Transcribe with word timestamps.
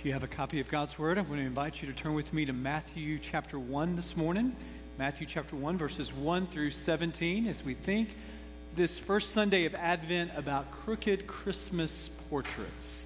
If 0.00 0.06
you 0.06 0.14
have 0.14 0.22
a 0.22 0.28
copy 0.28 0.60
of 0.60 0.68
God's 0.70 0.98
Word, 0.98 1.18
I'm 1.18 1.26
going 1.26 1.40
to 1.40 1.44
invite 1.44 1.82
you 1.82 1.86
to 1.86 1.92
turn 1.92 2.14
with 2.14 2.32
me 2.32 2.46
to 2.46 2.54
Matthew 2.54 3.18
chapter 3.18 3.58
1 3.58 3.96
this 3.96 4.16
morning. 4.16 4.56
Matthew 4.96 5.26
chapter 5.26 5.56
1, 5.56 5.76
verses 5.76 6.10
1 6.10 6.46
through 6.46 6.70
17, 6.70 7.46
as 7.46 7.62
we 7.62 7.74
think 7.74 8.08
this 8.74 8.98
first 8.98 9.32
Sunday 9.32 9.66
of 9.66 9.74
Advent 9.74 10.30
about 10.36 10.70
crooked 10.70 11.26
Christmas 11.26 12.08
portraits. 12.30 13.04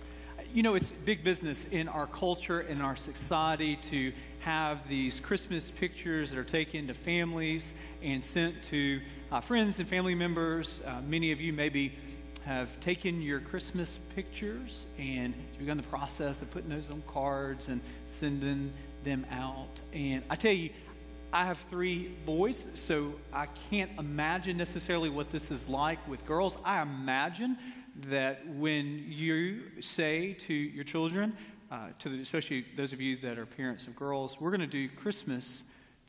You 0.55 0.63
know, 0.63 0.77
it's 0.77 0.87
big 0.87 1.25
business 1.25 1.65
in 1.65 1.89
our 1.89 2.07
culture, 2.07 2.61
in 2.61 2.81
our 2.81 2.95
society, 2.95 3.75
to 3.91 4.13
have 4.39 4.89
these 4.89 5.19
Christmas 5.19 5.73
pictures 5.73 6.31
that 6.31 6.39
are 6.39 6.45
taken 6.45 6.87
to 6.87 6.95
families 6.95 7.75
and 8.05 8.25
sent 8.25 8.63
to 8.71 9.01
uh, 9.33 9.41
friends 9.41 9.81
and 9.81 9.89
family 9.89 10.15
members. 10.15 10.81
Uh, 10.87 11.01
many 11.05 11.33
of 11.33 11.41
you 11.41 11.53
maybe 11.53 11.93
have 12.45 12.79
taken 12.81 13.23
your 13.23 13.41
Christmas 13.41 13.99
pictures 14.15 14.87
and 14.99 15.35
begun 15.59 15.77
the 15.77 15.83
process 15.85 16.43
of 16.43 16.51
putting 16.51 16.69
those 16.69 16.91
on 16.91 17.03
cards 17.07 17.69
and 17.69 17.81
sending 18.07 18.73
them 19.03 19.25
out. 19.31 19.81
And 19.93 20.23
I 20.29 20.37
tell 20.37 20.53
you, 20.53 20.71
I 21.33 21.45
have 21.47 21.59
three 21.71 22.15
boys, 22.25 22.65
so 22.75 23.15
I 23.33 23.47
can't 23.71 23.91
imagine 23.99 24.57
necessarily 24.57 25.11
what 25.11 25.31
this 25.31 25.51
is 25.51 25.69
like 25.69 26.07
with 26.07 26.25
girls. 26.27 26.57
I 26.65 26.83
imagine 26.83 27.59
that 28.09 28.47
when 28.47 29.05
you 29.09 29.63
say 29.81 30.35
to 30.47 30.55
your 30.55 30.85
children, 30.85 31.37
uh, 31.71 31.89
to 32.01 32.09
the, 32.09 32.21
especially 32.21 32.67
those 32.77 32.93
of 32.93 33.01
you 33.01 33.17
that 33.17 33.39
are 33.39 33.47
parents 33.47 33.87
of 33.87 33.97
girls, 33.97 34.41
we're 34.41 34.51
going 34.51 34.61
to 34.61 34.67
do 34.67 34.89
Christmas 34.89 35.65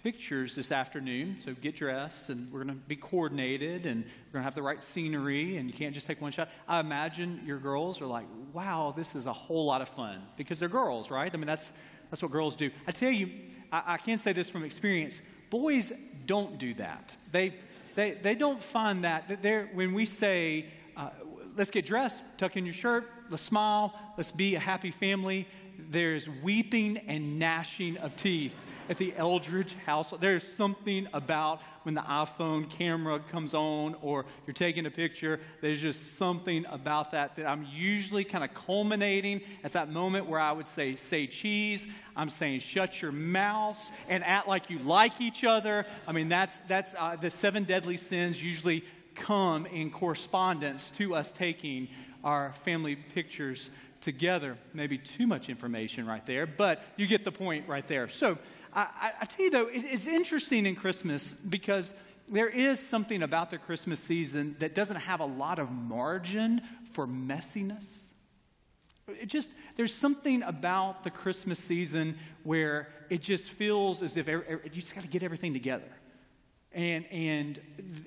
pictures 0.06 0.54
this 0.54 0.72
afternoon. 0.72 1.36
So 1.44 1.56
get 1.56 1.78
dressed, 1.78 2.30
and 2.30 2.52
we're 2.52 2.64
going 2.64 2.76
to 2.76 2.82
be 2.88 2.96
coordinated, 2.96 3.88
and 3.88 4.04
we're 4.04 4.34
going 4.34 4.42
to 4.42 4.44
have 4.44 4.54
the 4.54 4.62
right 4.62 4.84
scenery, 4.84 5.58
and 5.58 5.68
you 5.68 5.74
can't 5.74 5.96
just 5.96 6.06
take 6.06 6.22
one 6.22 6.32
shot. 6.32 6.48
I 6.68 6.80
imagine 6.80 7.42
your 7.44 7.58
girls 7.58 8.00
are 8.02 8.06
like, 8.06 8.28
wow, 8.54 8.94
this 8.96 9.16
is 9.16 9.26
a 9.26 9.34
whole 9.34 9.66
lot 9.66 9.82
of 9.82 9.90
fun 9.90 10.22
because 10.38 10.60
they're 10.60 10.70
girls, 10.70 11.10
right? 11.10 11.34
I 11.34 11.38
mean, 11.38 11.48
that's, 11.48 11.72
that's 12.12 12.22
what 12.22 12.32
girls 12.32 12.56
do. 12.56 12.70
I 12.86 12.92
tell 12.92 13.10
you, 13.10 13.32
I, 13.72 13.96
I 13.96 13.98
can 13.98 14.20
say 14.20 14.32
this 14.32 14.48
from 14.48 14.64
experience 14.64 15.22
boys 15.50 15.92
don't 16.28 16.60
do 16.60 16.76
that. 16.76 17.16
They, 17.32 17.56
they, 17.96 18.12
they 18.12 18.36
don't 18.36 18.62
find 18.62 19.06
that. 19.06 19.42
They're, 19.42 19.72
when 19.74 19.96
we 19.96 20.06
say, 20.06 20.68
uh, 20.96 21.10
let's 21.58 21.72
get 21.72 21.84
dressed, 21.84 22.22
tuck 22.38 22.58
in 22.58 22.66
your 22.66 22.76
shirt, 22.76 23.10
let's 23.32 23.42
smile, 23.42 23.92
let's 24.18 24.30
be 24.30 24.54
a 24.54 24.60
happy 24.60 24.92
family, 24.92 25.48
there's 25.90 26.28
weeping 26.44 26.98
and 27.08 27.40
gnashing 27.40 27.98
of 27.98 28.16
teeth 28.16 28.56
at 28.90 28.98
the 28.98 29.14
Eldridge 29.18 29.76
household. 29.86 30.22
There's 30.22 30.44
something 30.44 31.08
about 31.14 31.62
when 31.84 31.96
the 31.96 32.02
iPhone 32.02 32.70
camera 32.70 33.20
comes 33.32 33.54
on 33.54 33.96
or 34.02 34.26
you're 34.46 34.54
taking 34.54 34.86
a 34.86 34.92
picture, 34.92 35.40
there's 35.62 35.82
just 35.82 36.18
something 36.18 36.66
about 36.70 37.12
that 37.12 37.36
that 37.36 37.46
I'm 37.46 37.68
usually 37.72 38.24
kind 38.24 38.44
of 38.44 38.54
culminating 38.54 39.42
at 39.64 39.74
that 39.74 39.90
moment 39.90 40.28
where 40.28 40.40
I 40.40 40.52
would 40.52 40.68
say, 40.68 40.96
say 40.96 41.28
cheese. 41.28 41.86
I'm 42.16 42.30
saying 42.30 42.62
shut 42.62 43.02
your 43.02 43.12
mouths 43.12 43.92
and 44.08 44.24
act 44.24 44.48
like 44.48 44.70
you 44.70 44.80
like 44.80 45.20
each 45.20 45.44
other. 45.44 45.86
I 46.08 46.12
mean, 46.12 46.30
that's, 46.30 46.62
that's 46.62 46.94
uh, 46.98 47.16
the 47.16 47.30
seven 47.30 47.64
deadly 47.64 47.98
sins 47.98 48.42
usually 48.42 48.84
come 49.16 49.66
in 49.66 49.92
correspondence 49.92 50.92
to 50.92 51.16
us 51.16 51.32
taking 51.32 51.88
our 52.24 52.54
family 52.64 52.96
pictures 52.96 53.70
together. 54.06 54.58
Maybe 54.74 54.98
too 54.98 55.28
much 55.28 55.50
information 55.50 56.06
right 56.06 56.26
there, 56.26 56.46
but 56.46 56.82
you 56.96 57.08
get 57.08 57.26
the 57.26 57.32
point 57.32 57.68
right 57.68 57.86
there. 57.88 58.08
So 58.08 58.38
I, 58.74 59.12
I 59.22 59.26
tell 59.26 59.44
you 59.44 59.52
though, 59.52 59.68
it, 59.68 59.84
it's 59.84 60.08
interesting 60.08 60.66
in 60.66 60.76
Christmas 60.76 61.32
because 61.32 61.92
there 62.30 62.48
is 62.48 62.80
something 62.80 63.22
about 63.24 63.50
the 63.50 63.58
Christmas 63.58 64.00
season 64.00 64.56
that 64.60 64.74
doesn't 64.74 64.96
have 64.96 65.20
a 65.20 65.26
lot 65.26 65.60
of 65.60 65.72
margin 65.72 66.62
for 66.94 67.06
messiness. 67.06 67.86
It 69.08 69.28
just 69.28 69.52
there's 69.76 69.94
something 69.94 70.42
about 70.44 71.04
the 71.04 71.12
Christmas 71.12 71.60
season 71.60 72.18
where 72.44 72.88
it 73.10 73.22
just 73.22 73.50
feels 73.50 74.02
as 74.02 74.16
if 74.18 74.28
you 74.28 74.82
just 74.82 74.96
got 74.96 75.02
to 75.02 75.10
get 75.10 75.22
everything 75.22 75.54
together 75.54 75.92
and, 76.76 77.06
and 77.10 77.60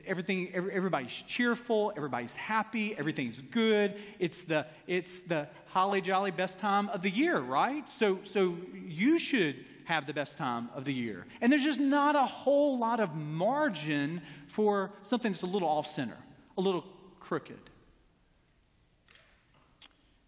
everything, 0.06 0.50
everybody's 0.54 1.10
cheerful, 1.26 1.90
everybody's 1.96 2.36
happy, 2.36 2.94
everything's 2.96 3.40
good. 3.40 3.96
It's 4.18 4.44
the, 4.44 4.66
it's 4.86 5.22
the 5.22 5.48
holly 5.68 6.02
jolly 6.02 6.30
best 6.30 6.58
time 6.58 6.90
of 6.90 7.00
the 7.00 7.10
year, 7.10 7.38
right? 7.40 7.88
So, 7.88 8.20
so 8.24 8.56
you 8.74 9.18
should 9.18 9.56
have 9.86 10.06
the 10.06 10.12
best 10.12 10.36
time 10.36 10.68
of 10.74 10.84
the 10.84 10.92
year. 10.92 11.24
And 11.40 11.50
there's 11.50 11.64
just 11.64 11.80
not 11.80 12.14
a 12.14 12.26
whole 12.26 12.78
lot 12.78 13.00
of 13.00 13.14
margin 13.14 14.20
for 14.48 14.92
something 15.02 15.32
that's 15.32 15.42
a 15.42 15.46
little 15.46 15.68
off 15.68 15.90
center, 15.90 16.18
a 16.58 16.60
little 16.60 16.84
crooked. 17.20 17.58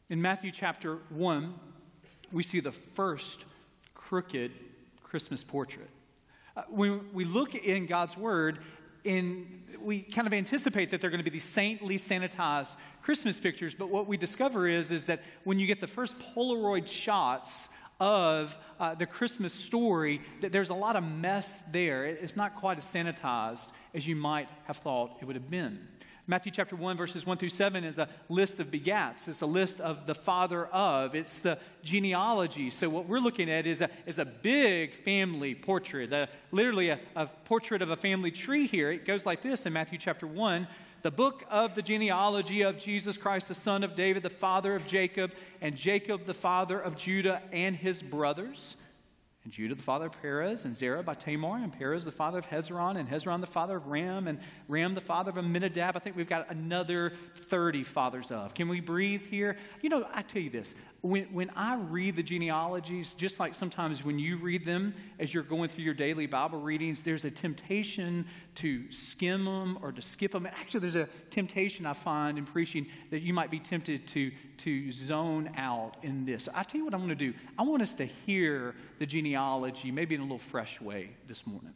In 0.09 0.23
Matthew 0.23 0.51
chapter 0.51 0.97
1, 1.11 1.55
we 2.33 2.43
see 2.43 2.61
the 2.61 2.73
first 2.73 3.45
crooked 3.95 4.53
Christmas 5.03 5.45
portrait. 5.45 5.91
When 6.69 7.13
we 7.13 7.25
look 7.25 7.55
in 7.55 7.87
God's 7.87 8.17
Word, 8.17 8.59
in, 9.05 9.63
we 9.81 10.01
kind 10.01 10.27
of 10.27 10.33
anticipate 10.33 10.91
that 10.91 11.01
they're 11.01 11.11
going 11.11 11.21
to 11.21 11.25
be 11.25 11.31
these 11.31 11.45
saintly, 11.45 11.97
sanitized 11.97 12.75
Christmas 13.03 13.41
pictures, 13.41 13.75
but 13.75 13.89
what 13.89 14.07
we 14.07 14.17
discover 14.17 14.69
is, 14.69 14.91
is 14.91 15.07
that 15.07 15.23
when 15.45 15.59
you 15.59 15.67
get 15.67 15.81
the 15.81 15.87
first 15.87 16.15
Polaroid 16.19 16.87
shots 16.87 17.69
of 17.99 18.57
uh, 18.79 18.95
the 18.95 19.07
Christmas 19.07 19.53
story, 19.53 20.21
that 20.41 20.53
there's 20.53 20.71
a 20.71 20.75
lot 20.75 20.97
of 20.97 21.05
mess 21.05 21.63
there. 21.71 22.07
It's 22.07 22.37
not 22.37 22.55
quite 22.55 22.79
as 22.79 22.85
sanitized 22.85 23.69
as 23.95 24.07
you 24.07 24.17
might 24.17 24.49
have 24.65 24.79
thought 24.79 25.17
it 25.21 25.25
would 25.27 25.37
have 25.37 25.49
been. 25.49 25.87
Matthew 26.31 26.53
chapter 26.53 26.77
1, 26.77 26.97
verses 26.97 27.27
1 27.27 27.39
through 27.39 27.49
7 27.49 27.83
is 27.83 27.99
a 27.99 28.09
list 28.29 28.61
of 28.61 28.71
begats. 28.71 29.27
It's 29.27 29.41
a 29.41 29.47
list 29.47 29.81
of 29.81 30.07
the 30.07 30.15
father 30.15 30.67
of. 30.67 31.17
It's 31.17 31.41
the 31.41 31.59
genealogy. 31.83 32.71
So, 32.71 32.89
what 32.89 33.07
we're 33.07 33.19
looking 33.19 33.51
at 33.51 33.67
is 33.67 33.81
a, 33.81 33.91
is 34.07 34.19
a 34.19 34.25
big 34.25 34.95
family 34.95 35.57
portrait, 35.57 36.13
a, 36.13 36.29
literally 36.53 36.91
a, 36.91 37.01
a 37.17 37.27
portrait 37.27 37.83
of 37.83 37.91
a 37.91 37.97
family 37.97 38.31
tree 38.31 38.69
here. 38.69 38.93
It 38.93 39.07
goes 39.07 39.27
like 39.27 39.43
this 39.43 39.67
in 39.67 39.73
Matthew 39.73 39.99
chapter 39.99 40.25
1 40.25 40.69
the 41.03 41.11
book 41.11 41.45
of 41.51 41.75
the 41.75 41.83
genealogy 41.83 42.61
of 42.61 42.79
Jesus 42.79 43.17
Christ, 43.17 43.49
the 43.49 43.55
son 43.55 43.83
of 43.83 43.97
David, 43.97 44.23
the 44.23 44.31
father 44.31 44.77
of 44.77 44.87
Jacob, 44.87 45.33
and 45.61 45.75
Jacob, 45.75 46.27
the 46.27 46.35
father 46.35 46.79
of 46.79 46.95
Judah 46.95 47.43
and 47.51 47.75
his 47.75 48.03
brothers. 48.03 48.77
And 49.45 49.53
Judah, 49.53 49.75
the 49.75 49.83
father 49.83 50.07
of 50.07 50.21
Perez, 50.21 50.67
and 50.67 50.77
Zerah 50.77 51.03
by 51.03 51.15
Tamar, 51.15 51.57
and 51.63 51.73
Perez, 51.73 52.05
the 52.05 52.13
father 52.13 52.39
of 52.39 52.47
Hezron, 52.47 52.99
and 52.99 53.09
Hezron, 53.09 53.41
the 53.41 53.47
father 53.47 53.77
of 53.77 53.87
Ram, 53.87 54.29
and 54.29 54.39
Ram, 54.69 54.95
the 54.95 55.01
father 55.01 55.31
of 55.31 55.39
Amminadab. 55.39 55.97
I 55.97 55.99
think 55.99 56.15
we've 56.15 56.29
got 56.29 56.51
another 56.51 57.15
30 57.49 57.83
fathers 57.85 58.31
of. 58.31 58.53
Can 58.53 58.69
we 58.69 58.81
breathe 58.81 59.23
here? 59.23 59.57
You 59.81 59.89
know, 59.89 60.07
I 60.13 60.23
tell 60.23 60.43
you 60.43 60.51
this 60.51 60.75
when, 61.03 61.25
when 61.33 61.51
I 61.57 61.77
read 61.77 62.17
the 62.17 62.23
genealogies, 62.23 63.15
just 63.15 63.41
like 63.41 63.55
sometimes 63.55 64.05
when 64.05 64.19
you 64.19 64.37
read 64.37 64.67
them 64.67 64.95
as 65.19 65.33
you're 65.33 65.43
going 65.43 65.71
through 65.71 65.85
your 65.85 65.95
daily 65.95 66.27
Bible 66.27 66.61
readings, 66.61 67.01
there's 67.01 67.25
a 67.25 67.31
temptation 67.31 68.27
to 68.57 68.91
skim 68.93 69.45
them 69.45 69.79
or 69.83 69.93
to 69.93 70.03
skip 70.03 70.33
them. 70.33 70.47
Actually, 70.47 70.81
there's 70.81 70.97
a 70.97 71.09
temptation 71.31 71.87
I 71.87 71.95
find 71.95 72.37
in 72.37 72.45
preaching 72.45 72.87
that 73.11 73.21
you 73.21 73.33
might 73.33 73.51
be 73.51 73.59
tempted 73.59 74.07
to, 74.09 74.31
to 74.59 74.93
zone 74.93 75.51
out 75.57 75.97
in 76.03 76.27
this. 76.27 76.49
I 76.55 76.65
tell 76.65 76.79
you 76.79 76.85
what 76.85 76.93
I'm 76.93 77.01
going 77.01 77.11
to 77.11 77.15
do. 77.15 77.33
I 77.59 77.63
want 77.63 77.83
us 77.83 77.95
to 77.95 78.05
hear 78.05 78.75
the 78.99 79.07
genealogy 79.07 79.91
maybe 79.91 80.15
in 80.15 80.21
a 80.21 80.25
little 80.25 80.39
fresh 80.39 80.81
way 80.81 81.11
this 81.27 81.47
morning. 81.47 81.73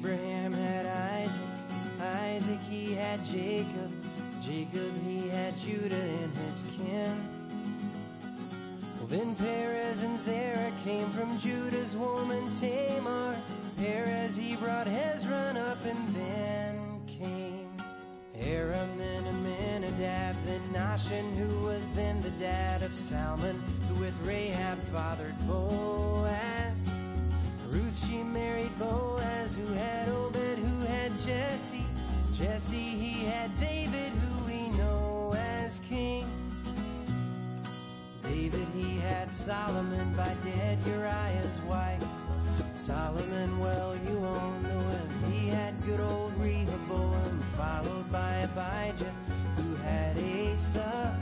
Abraham 0.00 0.52
had 0.54 0.86
Isaac, 0.86 1.42
Isaac 2.00 2.58
he 2.70 2.94
had 2.94 3.22
Jacob, 3.22 3.92
Jacob 4.42 4.90
he 5.04 5.28
had 5.28 5.54
Judah 5.60 5.94
and 5.94 6.34
his 6.38 6.62
kin. 6.74 7.28
Well, 8.96 9.08
then 9.08 9.34
Perez 9.34 10.02
and 10.02 10.18
Zerah 10.18 10.72
came 10.84 11.06
from 11.10 11.38
Judah's 11.38 11.94
woman 11.94 12.50
Tamar. 12.58 13.36
Perez 13.76 14.36
he 14.36 14.56
brought 14.56 14.86
Hezron 14.86 15.58
up, 15.58 15.84
and 15.84 16.08
then 16.16 17.02
came 17.06 17.68
Aram, 18.40 18.88
then 18.96 19.26
Amminadab, 19.26 20.34
then 20.46 20.62
Nahshon, 20.72 21.36
who 21.36 21.66
was 21.66 21.86
then 21.94 22.22
the 22.22 22.30
dad 22.42 22.82
of 22.82 22.94
Salmon, 22.94 23.62
who 23.90 24.00
with 24.00 24.18
Rahab 24.22 24.78
fathered 24.84 25.38
Boaz. 25.46 26.72
Ruth 27.68 28.08
she 28.08 28.22
married 28.22 28.76
Boaz, 28.78 29.09
who 29.70 29.76
had 29.76 30.08
Obed, 30.08 30.58
who 30.58 30.86
had 30.86 31.12
Jesse. 31.18 31.84
Jesse 32.32 32.74
he 32.74 33.24
had 33.24 33.56
David, 33.58 34.10
who 34.10 34.44
we 34.44 34.68
know 34.76 35.32
as 35.36 35.80
king. 35.88 36.26
David 38.22 38.66
he 38.74 38.98
had 38.98 39.32
Solomon 39.32 40.12
by 40.14 40.34
dead 40.44 40.78
Uriah's 40.86 41.58
wife. 41.68 42.02
Solomon, 42.74 43.60
well, 43.60 43.94
you 44.08 44.18
all 44.24 44.50
know 44.62 44.80
him. 44.80 45.32
He 45.32 45.48
had 45.48 45.74
good 45.84 46.00
old 46.00 46.32
Rehoboam, 46.38 47.40
followed 47.56 48.10
by 48.10 48.32
Abijah, 48.48 49.12
who 49.56 49.74
had 49.76 50.16
Asa. 50.16 51.16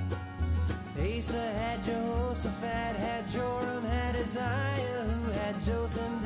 Asa 0.98 1.52
had 1.52 1.84
Jehoshaphat, 1.84 2.96
had 2.96 3.30
Joram, 3.30 3.84
had 3.84 4.16
Uzziah, 4.16 5.04
who 5.04 5.30
had 5.32 5.62
Jotham, 5.62 6.17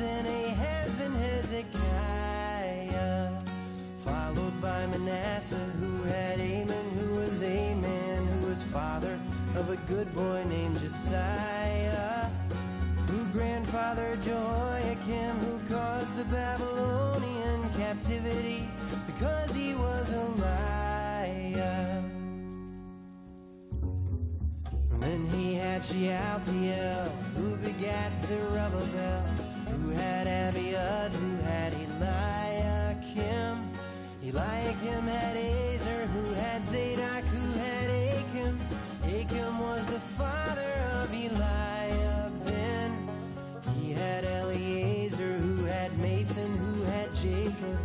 Manasseh, 4.99 5.55
who 5.79 6.03
had 6.03 6.39
Amon, 6.39 6.89
who 6.99 7.15
was 7.15 7.41
a 7.41 7.73
man, 7.73 8.27
who 8.27 8.47
was 8.47 8.61
father 8.63 9.19
of 9.55 9.71
a 9.71 9.75
good 9.91 10.13
boy 10.13 10.43
named 10.47 10.79
Josiah, 10.79 12.29
who 13.07 13.25
grandfather 13.31 14.15
Jehoiakim, 14.23 15.35
who 15.45 15.73
caused 15.73 16.15
the 16.15 16.25
Babylonian 16.25 17.69
captivity 17.75 18.69
because 19.07 19.51
he 19.55 19.73
was 19.73 20.13
a 20.13 20.25
liar. 20.43 22.03
Then 24.99 25.27
he 25.29 25.55
had 25.55 25.83
Shealtiel, 25.83 27.09
who 27.35 27.55
begat 27.55 28.11
Zerubbabel, 28.19 29.21
who 29.71 29.89
had 29.89 30.27
Abiud, 30.27 31.09
who 31.09 31.35
had 31.41 31.73
Eliakim. 31.73 32.32
Eliakim 34.33 35.05
had 35.05 35.37
Azer, 35.37 36.07
who 36.07 36.33
had 36.33 36.65
Zadok, 36.65 37.23
who 37.25 37.59
had 37.59 37.89
Achim. 37.91 38.59
Achim 39.03 39.59
was 39.59 39.85
the 39.85 39.99
father 39.99 40.73
of 40.93 41.13
Eliab. 41.13 42.43
Then 42.43 43.07
he 43.77 43.91
had 43.91 44.23
Eliezer, 44.23 45.37
who 45.37 45.65
had 45.65 45.91
Mathan, 45.91 46.57
who 46.57 46.81
had 46.83 47.13
Jacob. 47.13 47.77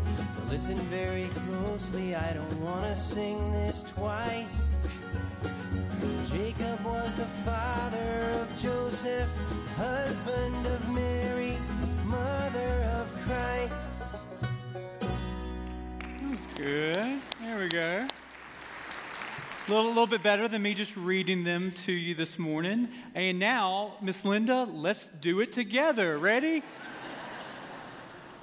Listen 0.48 0.78
very 0.88 1.28
closely, 1.28 2.14
I 2.14 2.32
don't 2.32 2.62
want 2.62 2.86
to 2.86 2.96
sing 2.96 3.52
this 3.52 3.82
twice. 3.82 4.67
Good. 16.58 17.20
There 17.40 17.58
we 17.60 17.68
go. 17.68 18.08
A 19.68 19.70
little, 19.70 19.90
little 19.90 20.08
bit 20.08 20.24
better 20.24 20.48
than 20.48 20.60
me 20.60 20.74
just 20.74 20.96
reading 20.96 21.44
them 21.44 21.70
to 21.86 21.92
you 21.92 22.16
this 22.16 22.36
morning. 22.36 22.88
And 23.14 23.38
now, 23.38 23.94
Miss 24.02 24.24
Linda, 24.24 24.64
let's 24.64 25.06
do 25.06 25.38
it 25.38 25.52
together. 25.52 26.18
Ready? 26.18 26.64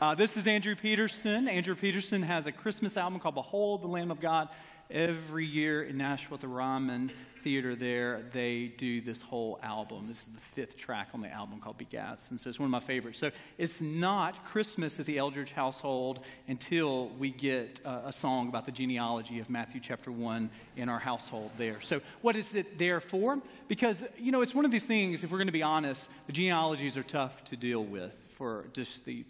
Uh, 0.02 0.16
this 0.16 0.38
is 0.38 0.48
Andrew 0.48 0.76
Peterson. 0.78 1.50
Andrew 1.50 1.76
Peterson 1.76 2.22
has 2.22 2.46
a 2.46 2.54
Christmas 2.54 2.96
album 2.96 3.20
called 3.20 3.36
Behold 3.36 3.82
the 3.82 3.88
Lamb 3.88 4.12
of 4.12 4.22
God. 4.22 4.48
Every 4.92 5.48
year 5.48 5.84
in 5.84 5.98
Nashville 5.98 6.36
at 6.36 6.42
the 6.42 6.48
Ryman 6.48 7.12
Theater 7.44 7.76
there, 7.76 8.22
they 8.34 8.74
do 8.78 9.02
this 9.02 9.20
whole 9.20 9.60
album. 9.64 10.08
This 10.08 10.20
is 10.20 10.28
the 10.28 10.42
fifth 10.42 10.78
track 10.78 11.10
on 11.16 11.22
the 11.22 11.32
album 11.32 11.60
called 11.60 11.80
Begats. 11.80 12.30
And 12.30 12.40
so 12.40 12.50
it's 12.50 12.60
one 12.60 12.68
of 12.68 12.72
my 12.72 12.80
favorites. 12.80 13.18
So 13.20 13.32
it's 13.58 13.82
not 13.82 14.46
Christmas 14.46 15.00
at 15.00 15.08
the 15.08 15.18
Eldridge 15.18 15.52
household 15.52 16.20
until 16.48 17.10
we 17.18 17.32
get 17.32 17.82
uh, 17.84 18.04
a 18.06 18.12
song 18.12 18.48
about 18.48 18.68
the 18.68 18.72
genealogy 18.72 19.40
of 19.40 19.50
Matthew 19.50 19.82
chapter 19.82 20.12
1 20.12 20.52
in 20.78 20.88
our 20.88 21.00
household 21.00 21.50
there. 21.58 21.82
So 21.82 22.02
what 22.22 22.36
is 22.36 22.54
it 22.54 22.78
there 22.78 23.00
for? 23.00 23.40
Because, 23.68 24.04
you 24.20 24.32
know, 24.32 24.44
it's 24.44 24.54
one 24.54 24.66
of 24.66 24.72
these 24.72 24.86
things, 24.86 25.24
if 25.24 25.32
we're 25.32 25.40
going 25.40 25.48
to 25.48 25.54
be 25.54 25.64
honest, 25.64 26.08
the 26.28 26.34
genealogies 26.34 26.96
are 26.96 27.04
tough 27.04 27.44
to 27.46 27.56
deal 27.56 27.84
with 27.84 28.16
for 28.38 28.66
just 28.74 29.04
the 29.06 29.26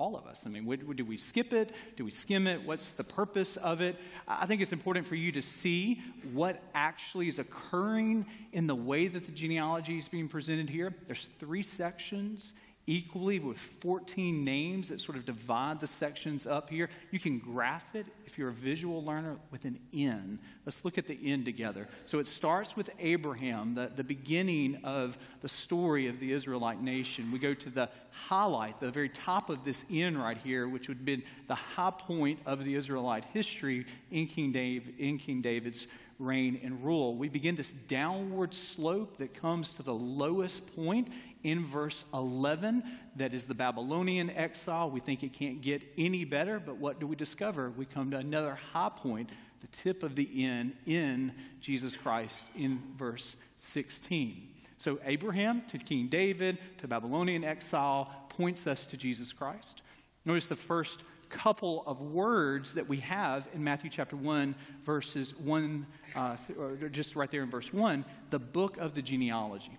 all 0.00 0.16
of 0.16 0.26
us. 0.26 0.44
I 0.46 0.48
mean, 0.48 0.64
would, 0.64 0.88
would, 0.88 0.96
do 0.96 1.04
we 1.04 1.18
skip 1.18 1.52
it? 1.52 1.74
Do 1.96 2.06
we 2.06 2.10
skim 2.10 2.46
it? 2.46 2.66
What's 2.66 2.92
the 2.92 3.04
purpose 3.04 3.58
of 3.58 3.82
it? 3.82 3.96
I 4.26 4.46
think 4.46 4.62
it's 4.62 4.72
important 4.72 5.06
for 5.06 5.14
you 5.14 5.30
to 5.32 5.42
see 5.42 6.00
what 6.32 6.62
actually 6.74 7.28
is 7.28 7.38
occurring 7.38 8.24
in 8.54 8.66
the 8.66 8.74
way 8.74 9.08
that 9.08 9.26
the 9.26 9.32
genealogy 9.32 9.98
is 9.98 10.08
being 10.08 10.26
presented 10.26 10.70
here. 10.70 10.94
There's 11.06 11.28
three 11.38 11.62
sections 11.62 12.54
equally 12.90 13.38
with 13.38 13.56
14 13.56 14.44
names 14.44 14.88
that 14.88 15.00
sort 15.00 15.16
of 15.16 15.24
divide 15.24 15.78
the 15.78 15.86
sections 15.86 16.44
up 16.44 16.68
here. 16.68 16.90
You 17.12 17.20
can 17.20 17.38
graph 17.38 17.94
it 17.94 18.04
if 18.26 18.36
you're 18.36 18.48
a 18.48 18.52
visual 18.52 19.04
learner 19.04 19.36
with 19.52 19.64
an 19.64 19.78
N. 19.94 20.40
Let's 20.66 20.84
look 20.84 20.98
at 20.98 21.06
the 21.06 21.16
N 21.24 21.44
together. 21.44 21.86
So 22.04 22.18
it 22.18 22.26
starts 22.26 22.74
with 22.74 22.90
Abraham, 22.98 23.76
the, 23.76 23.92
the 23.94 24.02
beginning 24.02 24.80
of 24.82 25.16
the 25.40 25.48
story 25.48 26.08
of 26.08 26.18
the 26.18 26.32
Israelite 26.32 26.82
nation. 26.82 27.30
We 27.30 27.38
go 27.38 27.54
to 27.54 27.70
the 27.70 27.88
highlight, 28.10 28.80
the 28.80 28.90
very 28.90 29.08
top 29.08 29.50
of 29.50 29.64
this 29.64 29.84
N 29.88 30.18
right 30.18 30.36
here, 30.38 30.68
which 30.68 30.88
would 30.88 30.96
have 30.96 31.06
been 31.06 31.22
the 31.46 31.54
high 31.54 31.92
point 31.92 32.40
of 32.44 32.64
the 32.64 32.74
Israelite 32.74 33.24
history 33.26 33.86
in 34.10 34.26
King, 34.26 34.50
Dave, 34.50 34.90
in 34.98 35.18
King 35.18 35.42
David's 35.42 35.86
reign 36.20 36.60
and 36.62 36.84
rule. 36.84 37.16
We 37.16 37.28
begin 37.28 37.56
this 37.56 37.72
downward 37.88 38.54
slope 38.54 39.16
that 39.18 39.34
comes 39.34 39.72
to 39.74 39.82
the 39.82 39.94
lowest 39.94 40.74
point 40.76 41.08
in 41.42 41.64
verse 41.64 42.04
11 42.12 42.82
that 43.16 43.32
is 43.32 43.46
the 43.46 43.54
Babylonian 43.54 44.30
exile. 44.30 44.90
We 44.90 45.00
think 45.00 45.22
it 45.22 45.32
can't 45.32 45.60
get 45.62 45.82
any 45.96 46.24
better, 46.24 46.60
but 46.60 46.76
what 46.76 47.00
do 47.00 47.06
we 47.06 47.16
discover? 47.16 47.70
We 47.70 47.86
come 47.86 48.10
to 48.10 48.18
another 48.18 48.58
high 48.72 48.90
point, 48.94 49.30
the 49.60 49.66
tip 49.68 50.02
of 50.02 50.14
the 50.14 50.28
N 50.44 50.74
in 50.86 51.32
Jesus 51.60 51.96
Christ 51.96 52.46
in 52.56 52.82
verse 52.96 53.36
16. 53.56 54.48
So, 54.78 54.98
Abraham 55.04 55.62
to 55.68 55.78
King 55.78 56.08
David 56.08 56.56
to 56.78 56.88
Babylonian 56.88 57.44
exile 57.44 58.10
points 58.30 58.66
us 58.66 58.86
to 58.86 58.96
Jesus 58.96 59.32
Christ. 59.32 59.82
Notice 60.24 60.46
the 60.46 60.56
first 60.56 61.02
couple 61.30 61.82
of 61.86 62.00
words 62.00 62.74
that 62.74 62.88
we 62.88 62.98
have 62.98 63.48
in 63.54 63.64
Matthew 63.64 63.88
chapter 63.88 64.16
1, 64.16 64.54
verses 64.84 65.34
1, 65.38 65.86
uh, 66.14 66.36
or 66.58 66.76
just 66.90 67.16
right 67.16 67.30
there 67.30 67.42
in 67.42 67.50
verse 67.50 67.72
1, 67.72 68.04
the 68.30 68.38
book 68.38 68.76
of 68.76 68.94
the 68.94 69.00
genealogy. 69.00 69.78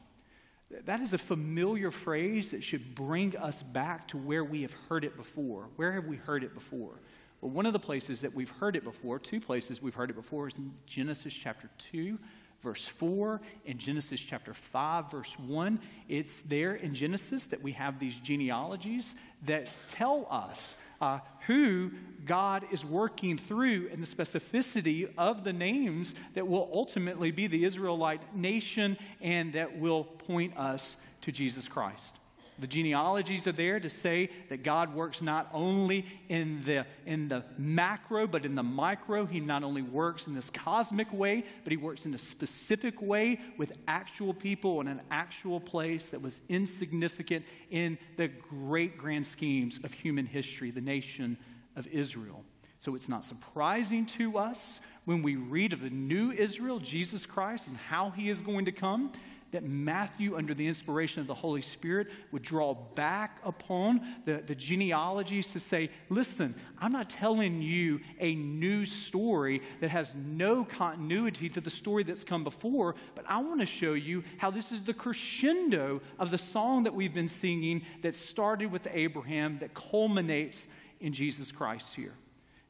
That 0.85 1.01
is 1.01 1.11
a 1.11 1.17
familiar 1.17 1.91
phrase 1.91 2.51
that 2.51 2.63
should 2.63 2.95
bring 2.95 3.35
us 3.35 3.61
back 3.61 4.07
to 4.09 4.17
where 4.17 4.43
we 4.43 4.61
have 4.61 4.73
heard 4.87 5.03
it 5.03 5.17
before. 5.17 5.67
Where 5.75 5.91
have 5.91 6.05
we 6.05 6.15
heard 6.15 6.43
it 6.43 6.53
before? 6.53 6.93
Well, 7.41 7.51
one 7.51 7.65
of 7.65 7.73
the 7.73 7.79
places 7.79 8.21
that 8.21 8.33
we've 8.33 8.49
heard 8.49 8.75
it 8.75 8.83
before, 8.83 9.19
two 9.19 9.41
places 9.41 9.81
we've 9.81 9.95
heard 9.95 10.09
it 10.09 10.15
before, 10.15 10.47
is 10.47 10.55
in 10.55 10.71
Genesis 10.85 11.33
chapter 11.33 11.69
2, 11.91 12.17
verse 12.63 12.87
4, 12.87 13.41
and 13.65 13.77
Genesis 13.77 14.21
chapter 14.21 14.53
5, 14.53 15.11
verse 15.11 15.33
1. 15.39 15.79
It's 16.07 16.41
there 16.41 16.75
in 16.75 16.93
Genesis 16.93 17.47
that 17.47 17.61
we 17.61 17.73
have 17.73 17.99
these 17.99 18.15
genealogies 18.15 19.15
that 19.45 19.67
tell 19.91 20.27
us 20.29 20.77
uh, 21.01 21.19
who 21.47 21.91
God 22.23 22.65
is 22.71 22.85
working 22.85 23.37
through 23.37 23.89
and 23.91 24.01
the 24.01 24.07
specificity 24.07 25.11
of 25.17 25.43
the 25.43 25.53
names 25.53 26.13
that 26.35 26.47
will 26.47 26.69
ultimately 26.71 27.31
be 27.31 27.47
the 27.47 27.65
Israelite 27.65 28.35
nation 28.35 28.97
and 29.19 29.53
that 29.53 29.79
will 29.79 30.03
point 30.03 30.55
us 30.55 30.95
to 31.21 31.31
Jesus 31.31 31.67
Christ. 31.67 32.20
The 32.61 32.67
genealogies 32.67 33.47
are 33.47 33.51
there 33.51 33.79
to 33.79 33.89
say 33.89 34.29
that 34.49 34.61
God 34.61 34.93
works 34.93 35.19
not 35.19 35.49
only 35.51 36.05
in 36.29 36.63
the, 36.63 36.85
in 37.07 37.27
the 37.27 37.43
macro, 37.57 38.27
but 38.27 38.45
in 38.45 38.53
the 38.53 38.61
micro. 38.61 39.25
He 39.25 39.39
not 39.39 39.63
only 39.63 39.81
works 39.81 40.27
in 40.27 40.35
this 40.35 40.51
cosmic 40.51 41.11
way, 41.11 41.43
but 41.63 41.71
He 41.71 41.77
works 41.77 42.05
in 42.05 42.13
a 42.13 42.19
specific 42.19 43.01
way 43.01 43.39
with 43.57 43.73
actual 43.87 44.31
people 44.31 44.79
in 44.79 44.87
an 44.87 45.01
actual 45.09 45.59
place 45.59 46.11
that 46.11 46.21
was 46.21 46.39
insignificant 46.49 47.45
in 47.71 47.97
the 48.17 48.27
great 48.27 48.95
grand 48.95 49.25
schemes 49.25 49.79
of 49.83 49.91
human 49.91 50.27
history, 50.27 50.69
the 50.69 50.81
nation 50.81 51.39
of 51.75 51.87
Israel. 51.87 52.43
So 52.77 52.93
it's 52.93 53.09
not 53.09 53.25
surprising 53.25 54.05
to 54.17 54.37
us 54.37 54.79
when 55.05 55.23
we 55.23 55.35
read 55.35 55.73
of 55.73 55.81
the 55.81 55.89
new 55.89 56.31
Israel, 56.31 56.77
Jesus 56.77 57.25
Christ, 57.25 57.67
and 57.67 57.77
how 57.77 58.11
He 58.11 58.29
is 58.29 58.39
going 58.39 58.65
to 58.65 58.71
come 58.71 59.11
that 59.51 59.63
Matthew, 59.63 60.35
under 60.37 60.53
the 60.53 60.67
inspiration 60.67 61.21
of 61.21 61.27
the 61.27 61.33
Holy 61.33 61.61
Spirit, 61.61 62.07
would 62.31 62.41
draw 62.41 62.73
back 62.73 63.39
upon 63.43 64.01
the, 64.25 64.43
the 64.45 64.55
genealogies 64.55 65.51
to 65.51 65.59
say, 65.59 65.89
listen, 66.09 66.55
I'm 66.79 66.91
not 66.91 67.09
telling 67.09 67.61
you 67.61 67.99
a 68.19 68.35
new 68.35 68.85
story 68.85 69.61
that 69.81 69.89
has 69.89 70.13
no 70.15 70.63
continuity 70.63 71.49
to 71.49 71.61
the 71.61 71.69
story 71.69 72.03
that's 72.03 72.23
come 72.23 72.43
before, 72.43 72.95
but 73.15 73.25
I 73.27 73.39
want 73.39 73.59
to 73.59 73.65
show 73.65 73.93
you 73.93 74.23
how 74.37 74.51
this 74.51 74.71
is 74.71 74.83
the 74.83 74.93
crescendo 74.93 76.01
of 76.17 76.31
the 76.31 76.37
song 76.37 76.83
that 76.83 76.93
we've 76.93 77.13
been 77.13 77.27
singing 77.27 77.83
that 78.01 78.15
started 78.15 78.71
with 78.71 78.87
Abraham 78.91 79.59
that 79.59 79.73
culminates 79.73 80.67
in 80.99 81.13
Jesus 81.13 81.51
Christ 81.51 81.95
here. 81.95 82.13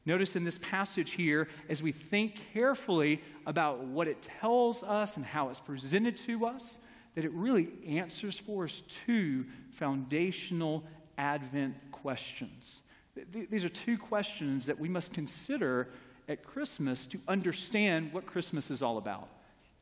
Notice 0.04 0.34
in 0.34 0.44
this 0.44 0.58
passage 0.58 1.12
here, 1.12 1.48
as 1.68 1.82
we 1.82 1.92
think 1.92 2.40
carefully 2.52 3.22
about 3.46 3.84
what 3.84 4.08
it 4.08 4.20
tells 4.40 4.82
us 4.82 5.16
and 5.16 5.24
how 5.24 5.48
it's 5.48 5.60
presented 5.60 6.16
to 6.26 6.46
us, 6.46 6.78
that 7.14 7.24
it 7.24 7.32
really 7.32 7.68
answers 7.86 8.38
for 8.38 8.64
us 8.64 8.82
two 9.06 9.46
foundational 9.72 10.84
Advent 11.18 11.76
questions. 11.92 12.82
These 13.30 13.64
are 13.64 13.68
two 13.68 13.98
questions 13.98 14.66
that 14.66 14.80
we 14.80 14.88
must 14.88 15.12
consider 15.12 15.88
at 16.28 16.42
Christmas 16.42 17.06
to 17.08 17.20
understand 17.28 18.12
what 18.12 18.26
Christmas 18.26 18.70
is 18.70 18.80
all 18.80 18.96
about. 18.96 19.28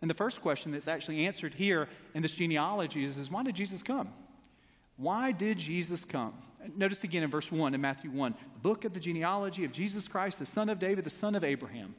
And 0.02 0.10
the 0.10 0.14
first 0.14 0.40
question 0.40 0.72
that's 0.72 0.88
actually 0.88 1.26
answered 1.26 1.54
here 1.54 1.88
in 2.14 2.22
this 2.22 2.32
genealogy 2.32 3.04
is, 3.04 3.16
is 3.16 3.30
why 3.30 3.42
did 3.42 3.54
Jesus 3.54 3.82
come? 3.82 4.08
Why 5.00 5.32
did 5.32 5.56
Jesus 5.56 6.04
come? 6.04 6.34
Notice 6.76 7.04
again 7.04 7.22
in 7.22 7.30
verse 7.30 7.50
1 7.50 7.74
in 7.74 7.80
Matthew 7.80 8.10
1, 8.10 8.34
the 8.52 8.60
book 8.60 8.84
of 8.84 8.92
the 8.92 9.00
genealogy 9.00 9.64
of 9.64 9.72
Jesus 9.72 10.06
Christ, 10.06 10.38
the 10.38 10.44
son 10.44 10.68
of 10.68 10.78
David, 10.78 11.04
the 11.04 11.10
son 11.10 11.34
of 11.34 11.42
Abraham. 11.42 11.94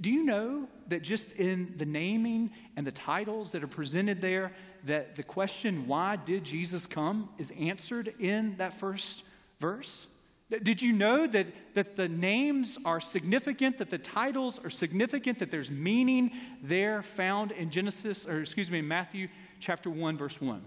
Do 0.00 0.10
you 0.10 0.24
know 0.24 0.66
that 0.88 1.02
just 1.02 1.30
in 1.32 1.74
the 1.76 1.86
naming 1.86 2.50
and 2.74 2.84
the 2.84 2.90
titles 2.90 3.52
that 3.52 3.62
are 3.62 3.68
presented 3.68 4.20
there, 4.20 4.50
that 4.84 5.14
the 5.14 5.22
question, 5.22 5.86
why 5.86 6.16
did 6.16 6.42
Jesus 6.42 6.86
come, 6.86 7.28
is 7.38 7.52
answered 7.52 8.12
in 8.18 8.56
that 8.56 8.74
first 8.74 9.22
verse? 9.60 10.08
Did 10.50 10.82
you 10.82 10.92
know 10.92 11.28
that, 11.28 11.46
that 11.74 11.94
the 11.94 12.08
names 12.08 12.78
are 12.84 13.00
significant, 13.00 13.78
that 13.78 13.90
the 13.90 13.98
titles 13.98 14.58
are 14.64 14.70
significant, 14.70 15.38
that 15.38 15.52
there's 15.52 15.70
meaning 15.70 16.32
there 16.62 17.02
found 17.02 17.52
in 17.52 17.70
Genesis, 17.70 18.26
or 18.26 18.40
excuse 18.40 18.72
me, 18.72 18.80
in 18.80 18.88
Matthew 18.88 19.28
chapter 19.60 19.88
1, 19.88 20.16
verse 20.16 20.40
1? 20.40 20.62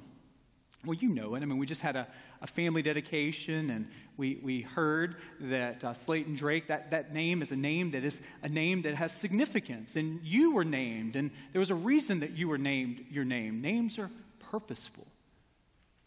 Well, 0.88 0.98
you 0.98 1.10
know 1.10 1.36
it. 1.36 1.44
I 1.44 1.46
mean, 1.46 1.58
we 1.58 1.66
just 1.66 1.82
had 1.82 1.96
a, 1.96 2.08
a 2.42 2.48
family 2.48 2.82
dedication, 2.82 3.70
and 3.70 3.90
we, 4.16 4.40
we 4.42 4.62
heard 4.62 5.18
that 5.42 5.84
uh, 5.84 5.94
Slayton 5.94 6.36
Drake, 6.36 6.68
that, 6.68 6.92
that 6.92 7.14
name 7.14 7.42
is 7.42 7.52
a 7.52 7.58
name 7.58 7.92
that 7.92 8.06
is 8.06 8.22
a 8.42 8.48
name 8.48 8.84
that 8.84 8.96
has 8.96 9.12
significance. 9.12 9.98
And 9.98 10.22
you 10.24 10.54
were 10.54 10.64
named, 10.64 11.18
and 11.18 11.30
there 11.52 11.60
was 11.60 11.70
a 11.70 11.76
reason 11.76 12.22
that 12.22 12.32
you 12.32 12.48
were 12.48 12.58
named 12.58 13.04
your 13.12 13.26
name. 13.26 13.62
Names 13.62 14.00
are 14.00 14.10
purposeful, 14.40 15.06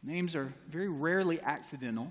names 0.02 0.34
are 0.34 0.52
very 0.68 0.88
rarely 0.88 1.40
accidental. 1.40 2.10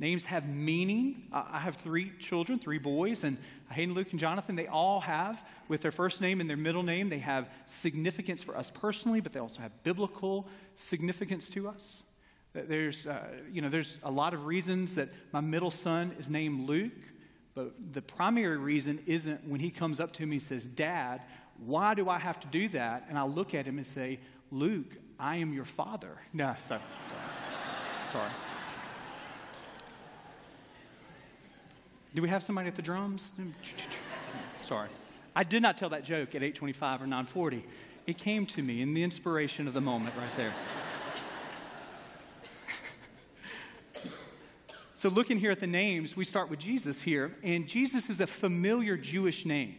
Names 0.00 0.26
have 0.26 0.48
meaning. 0.48 1.26
I 1.32 1.58
have 1.58 1.76
three 1.76 2.12
children, 2.20 2.58
three 2.58 2.78
boys, 2.78 3.24
and 3.24 3.36
Hayden, 3.72 3.94
Luke, 3.94 4.12
and 4.12 4.20
Jonathan, 4.20 4.54
they 4.54 4.68
all 4.68 5.00
have, 5.00 5.42
with 5.66 5.82
their 5.82 5.90
first 5.90 6.20
name 6.20 6.40
and 6.40 6.48
their 6.48 6.56
middle 6.56 6.84
name, 6.84 7.08
they 7.08 7.18
have 7.18 7.48
significance 7.66 8.42
for 8.42 8.56
us 8.56 8.70
personally, 8.72 9.20
but 9.20 9.32
they 9.32 9.40
also 9.40 9.60
have 9.60 9.82
biblical 9.82 10.46
significance 10.76 11.48
to 11.50 11.68
us. 11.68 12.02
There's, 12.52 13.06
uh, 13.06 13.26
you 13.52 13.60
know, 13.60 13.68
there's 13.68 13.98
a 14.02 14.10
lot 14.10 14.34
of 14.34 14.46
reasons 14.46 14.94
that 14.94 15.10
my 15.32 15.40
middle 15.40 15.70
son 15.70 16.14
is 16.18 16.30
named 16.30 16.68
Luke, 16.68 16.92
but 17.54 17.74
the 17.92 18.02
primary 18.02 18.56
reason 18.56 19.00
isn't 19.06 19.46
when 19.46 19.60
he 19.60 19.70
comes 19.70 20.00
up 20.00 20.12
to 20.14 20.26
me 20.26 20.36
and 20.36 20.42
says, 20.42 20.64
Dad, 20.64 21.24
why 21.64 21.94
do 21.94 22.08
I 22.08 22.18
have 22.18 22.38
to 22.40 22.46
do 22.46 22.68
that? 22.68 23.06
And 23.08 23.18
I 23.18 23.24
look 23.24 23.52
at 23.52 23.66
him 23.66 23.78
and 23.78 23.86
say, 23.86 24.20
Luke, 24.50 24.96
I 25.18 25.36
am 25.36 25.52
your 25.52 25.64
father. 25.64 26.16
No, 26.32 26.54
sorry. 26.66 26.80
sorry. 28.12 28.12
sorry. 28.12 28.47
Do 32.18 32.22
we 32.22 32.30
have 32.30 32.42
somebody 32.42 32.66
at 32.66 32.74
the 32.74 32.82
drums? 32.82 33.30
Sorry. 34.64 34.88
I 35.36 35.44
did 35.44 35.62
not 35.62 35.78
tell 35.78 35.90
that 35.90 36.02
joke 36.02 36.30
at 36.30 36.42
825 36.42 37.02
or 37.02 37.04
940. 37.04 37.64
It 38.08 38.18
came 38.18 38.44
to 38.46 38.60
me 38.60 38.82
in 38.82 38.92
the 38.92 39.04
inspiration 39.04 39.68
of 39.68 39.72
the 39.72 39.80
moment 39.80 40.16
right 40.16 40.36
there. 40.36 40.52
so, 44.96 45.08
looking 45.08 45.38
here 45.38 45.52
at 45.52 45.60
the 45.60 45.68
names, 45.68 46.16
we 46.16 46.24
start 46.24 46.50
with 46.50 46.58
Jesus 46.58 47.00
here, 47.00 47.36
and 47.44 47.68
Jesus 47.68 48.10
is 48.10 48.18
a 48.18 48.26
familiar 48.26 48.96
Jewish 48.96 49.46
name. 49.46 49.76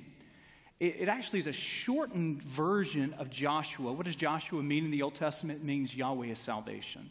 It, 0.79 0.95
it, 0.97 1.09
actually 1.09 1.39
is 1.39 1.47
a 1.47 1.51
shortened 1.51 2.41
version 2.41 3.15
of 3.15 3.29
Joshua. 3.29 3.91
What 3.91 4.05
does 4.05 4.15
Joshua 4.15 4.63
mean 4.63 4.85
in 4.85 4.91
the 4.91 5.01
Old 5.01 5.15
Testament? 5.15 5.59
It 5.59 5.65
means 5.65 5.93
Yahweh 5.93 6.27
is 6.27 6.39
salvation 6.39 7.09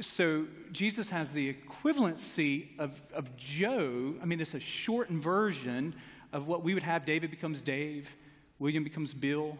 so 0.00 0.46
Jesus 0.72 1.08
has 1.10 1.32
the 1.32 1.54
equivalency 1.54 2.78
of, 2.78 3.00
of 3.12 3.36
Joe. 3.36 4.14
I 4.22 4.24
mean, 4.24 4.40
it's 4.40 4.54
a 4.54 4.60
shortened 4.60 5.22
version 5.22 5.94
of 6.32 6.46
what 6.46 6.62
we 6.62 6.74
would 6.74 6.82
have. 6.82 7.04
David 7.04 7.30
becomes 7.30 7.62
Dave, 7.62 8.14
William 8.58 8.84
becomes 8.84 9.14
Bill, 9.14 9.58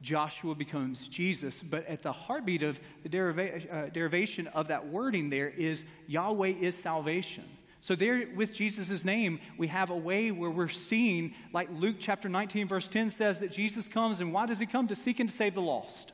Joshua 0.00 0.54
becomes 0.54 1.08
Jesus. 1.08 1.62
But 1.62 1.86
at 1.86 2.02
the 2.02 2.12
heartbeat 2.12 2.62
of 2.62 2.78
the 3.02 3.08
deriva- 3.08 3.72
uh, 3.72 3.88
derivation 3.90 4.46
of 4.48 4.68
that 4.68 4.86
wording 4.86 5.30
there 5.30 5.48
is 5.48 5.84
Yahweh 6.06 6.54
is 6.60 6.76
salvation. 6.76 7.44
So, 7.80 7.94
there 7.94 8.28
with 8.34 8.54
Jesus' 8.54 9.04
name, 9.04 9.40
we 9.58 9.66
have 9.66 9.90
a 9.90 9.96
way 9.96 10.30
where 10.30 10.50
we're 10.50 10.68
seeing, 10.68 11.34
like 11.52 11.68
Luke 11.70 11.96
chapter 11.98 12.30
19, 12.30 12.66
verse 12.66 12.88
10 12.88 13.10
says, 13.10 13.40
that 13.40 13.52
Jesus 13.52 13.88
comes, 13.88 14.20
and 14.20 14.32
why 14.32 14.46
does 14.46 14.58
he 14.58 14.64
come? 14.64 14.88
To 14.88 14.96
seek 14.96 15.20
and 15.20 15.28
to 15.28 15.36
save 15.36 15.54
the 15.54 15.60
lost. 15.60 16.12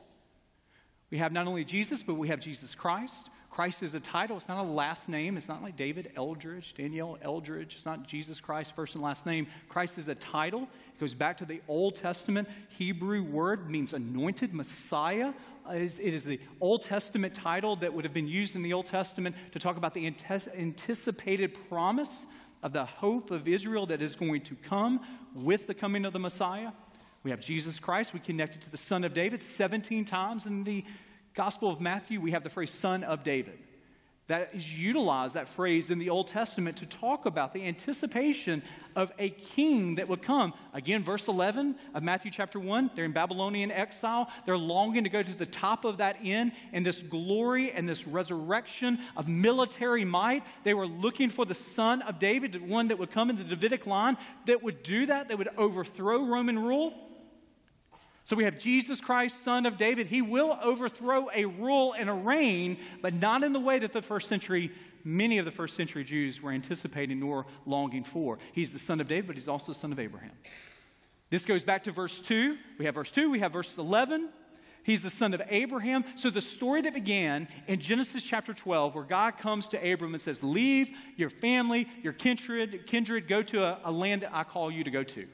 We 1.11 1.17
have 1.19 1.31
not 1.31 1.47
only 1.47 1.63
Jesus, 1.63 2.03
but 2.03 2.15
we 2.15 2.29
have 2.29 2.41
Jesus 2.41 2.75
Christ. 2.75 3.29
Christ 3.51 3.83
is 3.83 3.93
a 3.93 3.99
title. 3.99 4.37
It's 4.37 4.47
not 4.47 4.59
a 4.59 4.67
last 4.67 5.09
name. 5.09 5.35
It's 5.35 5.49
not 5.49 5.61
like 5.61 5.75
David 5.75 6.13
Eldridge, 6.15 6.73
Danielle 6.73 7.17
Eldridge. 7.21 7.75
It's 7.75 7.85
not 7.85 8.07
Jesus 8.07 8.39
Christ, 8.39 8.73
first 8.73 8.95
and 8.95 9.03
last 9.03 9.25
name. 9.25 9.45
Christ 9.67 9.97
is 9.97 10.07
a 10.07 10.15
title. 10.15 10.63
It 10.63 10.99
goes 11.01 11.13
back 11.13 11.37
to 11.37 11.45
the 11.45 11.61
Old 11.67 11.95
Testament 11.95 12.47
Hebrew 12.69 13.21
word, 13.21 13.69
means 13.69 13.91
anointed 13.91 14.53
Messiah. 14.53 15.33
It 15.69 15.99
is 15.99 16.23
the 16.23 16.39
Old 16.61 16.83
Testament 16.83 17.35
title 17.35 17.75
that 17.77 17.93
would 17.93 18.05
have 18.05 18.13
been 18.13 18.27
used 18.27 18.55
in 18.55 18.63
the 18.63 18.71
Old 18.71 18.85
Testament 18.85 19.35
to 19.51 19.59
talk 19.59 19.75
about 19.75 19.93
the 19.93 20.07
anticipated 20.07 21.57
promise 21.67 22.25
of 22.63 22.71
the 22.71 22.85
hope 22.85 23.31
of 23.31 23.49
Israel 23.49 23.85
that 23.87 24.01
is 24.01 24.15
going 24.15 24.41
to 24.43 24.55
come 24.55 25.01
with 25.35 25.67
the 25.67 25.73
coming 25.73 26.05
of 26.05 26.13
the 26.13 26.19
Messiah. 26.19 26.71
We 27.23 27.31
have 27.31 27.41
Jesus 27.41 27.79
Christ. 27.79 28.13
We 28.13 28.21
connect 28.21 28.55
it 28.55 28.61
to 28.61 28.71
the 28.71 28.77
Son 28.77 29.03
of 29.03 29.13
David 29.13 29.43
17 29.43 30.05
times 30.05 30.45
in 30.45 30.63
the 30.63 30.85
Gospel 31.33 31.69
of 31.69 31.79
Matthew, 31.79 32.19
we 32.19 32.31
have 32.31 32.43
the 32.43 32.49
phrase 32.49 32.71
son 32.71 33.03
of 33.03 33.23
David. 33.23 33.57
That 34.27 34.51
is 34.53 34.65
utilized, 34.65 35.33
that 35.33 35.49
phrase 35.49 35.89
in 35.89 35.99
the 35.99 36.09
Old 36.09 36.27
Testament, 36.27 36.77
to 36.77 36.85
talk 36.85 37.25
about 37.25 37.53
the 37.53 37.65
anticipation 37.65 38.63
of 38.95 39.11
a 39.19 39.29
king 39.29 39.95
that 39.95 40.07
would 40.07 40.21
come. 40.21 40.53
Again, 40.73 41.03
verse 41.03 41.27
11 41.27 41.75
of 41.93 42.03
Matthew 42.03 42.31
chapter 42.31 42.57
1, 42.57 42.91
they're 42.95 43.03
in 43.03 43.11
Babylonian 43.11 43.71
exile. 43.71 44.29
They're 44.45 44.57
longing 44.57 45.03
to 45.03 45.09
go 45.09 45.21
to 45.21 45.33
the 45.33 45.45
top 45.45 45.83
of 45.83 45.97
that 45.97 46.17
N 46.23 46.53
in 46.71 46.83
this 46.83 47.01
glory 47.01 47.71
and 47.71 47.89
this 47.89 48.07
resurrection 48.07 48.99
of 49.17 49.27
military 49.27 50.05
might. 50.05 50.43
They 50.63 50.73
were 50.73 50.87
looking 50.87 51.29
for 51.29 51.45
the 51.45 51.53
son 51.53 52.01
of 52.03 52.17
David, 52.17 52.53
the 52.53 52.59
one 52.59 52.87
that 52.87 52.99
would 52.99 53.11
come 53.11 53.29
in 53.29 53.37
the 53.37 53.43
Davidic 53.43 53.85
line, 53.85 54.17
that 54.45 54.63
would 54.63 54.81
do 54.81 55.07
that, 55.07 55.27
that 55.27 55.37
would 55.37 55.49
overthrow 55.57 56.25
Roman 56.25 56.57
rule. 56.57 56.93
So 58.25 58.35
we 58.35 58.43
have 58.43 58.57
Jesus 58.57 59.01
Christ, 59.01 59.43
son 59.43 59.65
of 59.65 59.77
David. 59.77 60.07
He 60.07 60.21
will 60.21 60.57
overthrow 60.61 61.29
a 61.33 61.45
rule 61.45 61.93
and 61.93 62.09
a 62.09 62.13
reign, 62.13 62.77
but 63.01 63.13
not 63.13 63.43
in 63.43 63.53
the 63.53 63.59
way 63.59 63.79
that 63.79 63.93
the 63.93 64.01
first 64.01 64.27
century, 64.27 64.71
many 65.03 65.37
of 65.37 65.45
the 65.45 65.51
first 65.51 65.75
century 65.75 66.03
Jews 66.03 66.41
were 66.41 66.51
anticipating 66.51 67.19
nor 67.19 67.45
longing 67.65 68.03
for. 68.03 68.37
He's 68.53 68.71
the 68.71 68.79
son 68.79 69.01
of 69.01 69.07
David, 69.07 69.27
but 69.27 69.35
he's 69.35 69.47
also 69.47 69.73
the 69.73 69.79
son 69.79 69.91
of 69.91 69.99
Abraham. 69.99 70.31
This 71.29 71.45
goes 71.45 71.63
back 71.63 71.83
to 71.83 71.91
verse 71.91 72.19
2. 72.19 72.57
We 72.77 72.85
have 72.85 72.95
verse 72.95 73.11
2, 73.11 73.31
we 73.31 73.39
have 73.39 73.53
verse 73.53 73.77
11. 73.77 74.29
He's 74.83 75.03
the 75.03 75.11
son 75.11 75.33
of 75.33 75.41
Abraham. 75.47 76.03
So 76.15 76.29
the 76.29 76.41
story 76.41 76.81
that 76.81 76.93
began 76.93 77.47
in 77.67 77.79
Genesis 77.79 78.23
chapter 78.23 78.53
12, 78.53 78.95
where 78.95 79.03
God 79.03 79.37
comes 79.37 79.67
to 79.69 79.77
Abram 79.77 80.13
and 80.13 80.21
says, 80.21 80.43
Leave 80.43 80.89
your 81.17 81.29
family, 81.29 81.87
your 82.01 82.13
kindred, 82.13 82.87
kindred 82.87 83.27
go 83.27 83.43
to 83.43 83.63
a, 83.63 83.79
a 83.85 83.91
land 83.91 84.23
that 84.23 84.31
I 84.33 84.43
call 84.43 84.71
you 84.71 84.83
to 84.83 84.91
go 84.91 85.03
to 85.03 85.27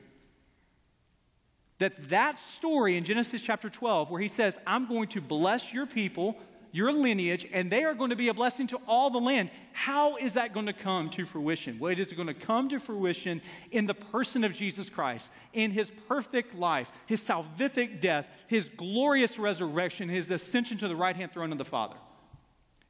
that 1.79 2.09
that 2.09 2.39
story 2.39 2.97
in 2.97 3.03
Genesis 3.03 3.41
chapter 3.41 3.69
12 3.69 4.09
where 4.09 4.21
he 4.21 4.27
says, 4.27 4.57
"I'm 4.65 4.87
going 4.87 5.09
to 5.09 5.21
bless 5.21 5.73
your 5.73 5.85
people, 5.85 6.39
your 6.71 6.91
lineage, 6.91 7.47
and 7.53 7.71
they 7.71 7.83
are 7.83 7.93
going 7.93 8.09
to 8.09 8.15
be 8.15 8.27
a 8.27 8.33
blessing 8.33 8.67
to 8.67 8.77
all 8.87 9.09
the 9.09 9.19
land." 9.19 9.51
How 9.73 10.15
is 10.15 10.33
that 10.33 10.53
going 10.53 10.65
to 10.65 10.73
come 10.73 11.09
to 11.11 11.25
fruition? 11.25 11.77
Well, 11.77 11.91
it 11.91 11.99
is 11.99 12.11
going 12.11 12.27
to 12.27 12.33
come 12.33 12.67
to 12.69 12.79
fruition 12.79 13.41
in 13.71 13.85
the 13.85 13.93
person 13.93 14.43
of 14.43 14.53
Jesus 14.53 14.89
Christ, 14.89 15.31
in 15.53 15.71
his 15.71 15.91
perfect 16.07 16.55
life, 16.55 16.91
his 17.05 17.21
salvific 17.21 18.01
death, 18.01 18.27
his 18.47 18.69
glorious 18.69 19.37
resurrection, 19.37 20.09
his 20.09 20.31
ascension 20.31 20.77
to 20.79 20.87
the 20.87 20.95
right-hand 20.95 21.31
throne 21.31 21.51
of 21.51 21.57
the 21.57 21.65
Father. 21.65 21.97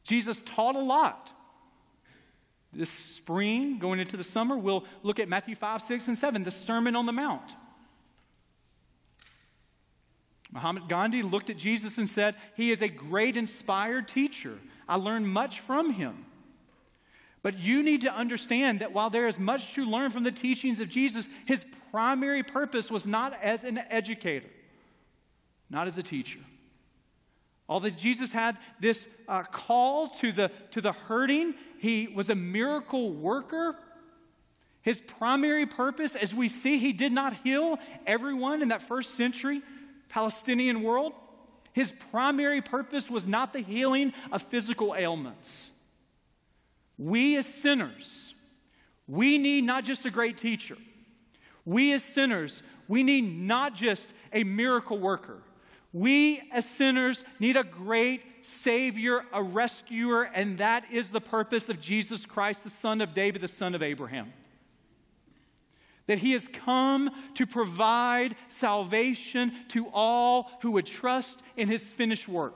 Jesus 0.03 0.41
taught 0.45 0.77
a 0.77 0.79
lot. 0.79 1.33
This 2.71 2.89
spring, 2.89 3.79
going 3.79 3.99
into 3.99 4.17
the 4.17 4.23
summer, 4.23 4.57
we'll 4.57 4.85
look 5.03 5.19
at 5.19 5.27
Matthew 5.27 5.55
5, 5.55 5.81
6, 5.81 6.07
and 6.07 6.17
7, 6.17 6.43
the 6.43 6.51
Sermon 6.51 6.95
on 6.95 7.05
the 7.05 7.11
Mount. 7.11 7.53
Mahatma 10.57 10.81
Gandhi 10.87 11.21
looked 11.21 11.51
at 11.51 11.57
Jesus 11.57 11.99
and 11.99 12.09
said, 12.09 12.35
He 12.55 12.71
is 12.71 12.81
a 12.81 12.87
great 12.87 13.37
inspired 13.37 14.07
teacher. 14.07 14.57
I 14.89 14.95
learned 14.95 15.27
much 15.27 15.59
from 15.59 15.93
him. 15.93 16.25
But 17.43 17.59
you 17.59 17.83
need 17.83 18.01
to 18.01 18.11
understand 18.11 18.79
that 18.79 18.91
while 18.91 19.11
there 19.11 19.27
is 19.27 19.37
much 19.37 19.75
to 19.75 19.85
learn 19.85 20.09
from 20.09 20.23
the 20.23 20.31
teachings 20.31 20.79
of 20.79 20.89
Jesus, 20.89 21.29
his 21.45 21.63
primary 21.91 22.41
purpose 22.41 22.89
was 22.89 23.05
not 23.05 23.37
as 23.43 23.63
an 23.63 23.77
educator, 23.91 24.49
not 25.69 25.85
as 25.85 25.95
a 25.99 26.03
teacher. 26.03 26.39
Although 27.69 27.91
Jesus 27.91 28.31
had 28.31 28.57
this 28.79 29.07
uh, 29.27 29.43
call 29.43 30.07
to 30.21 30.31
the, 30.31 30.49
to 30.71 30.81
the 30.81 30.93
hurting, 30.93 31.53
he 31.77 32.07
was 32.07 32.31
a 32.31 32.35
miracle 32.35 33.13
worker. 33.13 33.77
His 34.81 35.01
primary 35.01 35.67
purpose, 35.67 36.15
as 36.15 36.33
we 36.33 36.49
see, 36.49 36.79
he 36.79 36.93
did 36.93 37.11
not 37.11 37.33
heal 37.43 37.77
everyone 38.07 38.63
in 38.63 38.69
that 38.69 38.81
first 38.81 39.13
century. 39.13 39.61
Palestinian 40.09 40.83
world, 40.83 41.13
his 41.73 41.91
primary 42.11 42.61
purpose 42.61 43.09
was 43.09 43.27
not 43.27 43.53
the 43.53 43.59
healing 43.59 44.13
of 44.31 44.41
physical 44.41 44.95
ailments. 44.95 45.71
We 46.97 47.37
as 47.37 47.45
sinners, 47.45 48.33
we 49.07 49.37
need 49.37 49.63
not 49.63 49.83
just 49.83 50.05
a 50.05 50.09
great 50.09 50.37
teacher. 50.37 50.77
We 51.65 51.93
as 51.93 52.03
sinners, 52.03 52.63
we 52.87 53.03
need 53.03 53.21
not 53.21 53.75
just 53.75 54.09
a 54.33 54.43
miracle 54.43 54.97
worker. 54.97 55.37
We 55.93 56.41
as 56.51 56.67
sinners 56.67 57.23
need 57.39 57.57
a 57.57 57.63
great 57.63 58.23
Savior, 58.41 59.23
a 59.31 59.43
rescuer, 59.43 60.23
and 60.23 60.57
that 60.57 60.85
is 60.91 61.11
the 61.11 61.21
purpose 61.21 61.69
of 61.69 61.79
Jesus 61.79 62.25
Christ, 62.25 62.63
the 62.63 62.69
Son 62.69 63.01
of 63.01 63.13
David, 63.13 63.41
the 63.41 63.47
Son 63.47 63.75
of 63.75 63.83
Abraham 63.83 64.33
that 66.07 66.17
he 66.17 66.31
has 66.31 66.47
come 66.47 67.09
to 67.35 67.45
provide 67.45 68.35
salvation 68.49 69.51
to 69.69 69.87
all 69.93 70.49
who 70.61 70.71
would 70.71 70.85
trust 70.85 71.41
in 71.55 71.67
his 71.67 71.83
finished 71.83 72.27
work. 72.27 72.55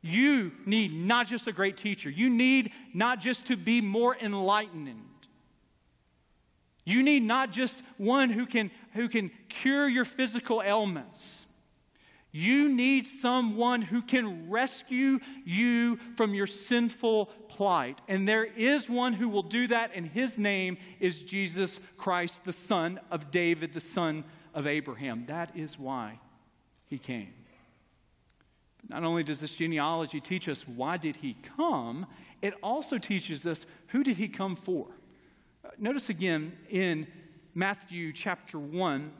You 0.00 0.52
need 0.64 0.92
not 0.92 1.26
just 1.26 1.46
a 1.46 1.52
great 1.52 1.76
teacher, 1.76 2.08
you 2.08 2.30
need 2.30 2.72
not 2.94 3.20
just 3.20 3.46
to 3.46 3.56
be 3.56 3.80
more 3.80 4.16
enlightened. 4.16 5.04
You 6.84 7.02
need 7.02 7.22
not 7.22 7.52
just 7.52 7.82
one 7.98 8.30
who 8.30 8.46
can, 8.46 8.70
who 8.94 9.08
can 9.08 9.30
cure 9.48 9.86
your 9.86 10.04
physical 10.04 10.62
ailments. 10.62 11.46
You 12.32 12.68
need 12.68 13.06
someone 13.06 13.82
who 13.82 14.02
can 14.02 14.48
rescue 14.48 15.18
you 15.44 15.98
from 16.16 16.32
your 16.32 16.46
sinful 16.46 17.26
plight. 17.48 18.00
And 18.06 18.28
there 18.28 18.44
is 18.44 18.88
one 18.88 19.12
who 19.12 19.28
will 19.28 19.42
do 19.42 19.66
that, 19.66 19.90
and 19.94 20.06
his 20.06 20.38
name 20.38 20.78
is 21.00 21.16
Jesus 21.16 21.80
Christ, 21.96 22.44
the 22.44 22.52
son 22.52 23.00
of 23.10 23.30
David, 23.30 23.74
the 23.74 23.80
son 23.80 24.24
of 24.54 24.66
Abraham. 24.66 25.24
That 25.26 25.56
is 25.56 25.78
why 25.78 26.20
he 26.86 26.98
came. 26.98 27.34
Not 28.88 29.04
only 29.04 29.22
does 29.22 29.40
this 29.40 29.56
genealogy 29.56 30.20
teach 30.20 30.48
us 30.48 30.66
why 30.66 30.96
did 30.96 31.16
he 31.16 31.36
come, 31.56 32.06
it 32.42 32.54
also 32.62 32.98
teaches 32.98 33.44
us 33.44 33.66
who 33.88 34.02
did 34.02 34.16
he 34.16 34.28
come 34.28 34.56
for. 34.56 34.86
Uh, 35.64 35.68
notice 35.78 36.08
again 36.08 36.56
in 36.68 37.06
Matthew 37.54 38.12
chapter 38.12 38.58
1 38.58 39.12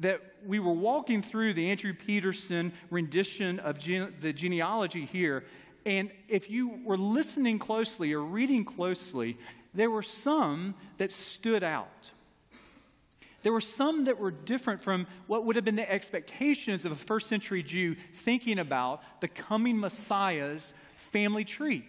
that 0.00 0.20
we 0.44 0.58
were 0.58 0.72
walking 0.72 1.22
through 1.22 1.54
the 1.54 1.70
Andrew 1.70 1.94
Peterson 1.94 2.72
rendition 2.90 3.58
of 3.60 3.78
the 4.20 4.32
genealogy 4.32 5.04
here. 5.04 5.44
And 5.86 6.10
if 6.28 6.50
you 6.50 6.80
were 6.84 6.96
listening 6.96 7.58
closely 7.58 8.12
or 8.12 8.20
reading 8.20 8.64
closely, 8.64 9.38
there 9.74 9.90
were 9.90 10.02
some 10.02 10.74
that 10.98 11.12
stood 11.12 11.62
out. 11.62 12.10
There 13.42 13.52
were 13.52 13.60
some 13.60 14.04
that 14.06 14.18
were 14.18 14.30
different 14.30 14.80
from 14.80 15.06
what 15.26 15.44
would 15.44 15.56
have 15.56 15.66
been 15.66 15.76
the 15.76 15.90
expectations 15.90 16.86
of 16.86 16.92
a 16.92 16.96
first 16.96 17.26
century 17.26 17.62
Jew 17.62 17.94
thinking 18.14 18.58
about 18.58 19.02
the 19.20 19.28
coming 19.28 19.78
Messiah's 19.78 20.72
family 21.12 21.44
tree. 21.44 21.84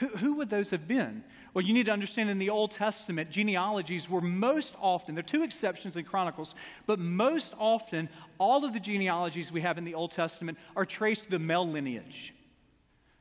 Who, 0.00 0.08
who 0.08 0.34
would 0.34 0.50
those 0.50 0.70
have 0.70 0.88
been? 0.88 1.22
Well, 1.52 1.64
you 1.64 1.74
need 1.74 1.86
to 1.86 1.92
understand 1.92 2.30
in 2.30 2.38
the 2.38 2.50
Old 2.50 2.70
Testament, 2.70 3.30
genealogies 3.30 4.08
were 4.08 4.20
most 4.20 4.74
often, 4.80 5.14
there 5.14 5.24
are 5.24 5.26
two 5.26 5.42
exceptions 5.42 5.96
in 5.96 6.04
Chronicles, 6.04 6.54
but 6.86 6.98
most 6.98 7.52
often, 7.58 8.08
all 8.38 8.64
of 8.64 8.72
the 8.72 8.80
genealogies 8.80 9.52
we 9.52 9.60
have 9.60 9.76
in 9.76 9.84
the 9.84 9.94
Old 9.94 10.12
Testament 10.12 10.58
are 10.74 10.86
traced 10.86 11.24
to 11.24 11.30
the 11.30 11.38
male 11.38 11.66
lineage. 11.66 12.34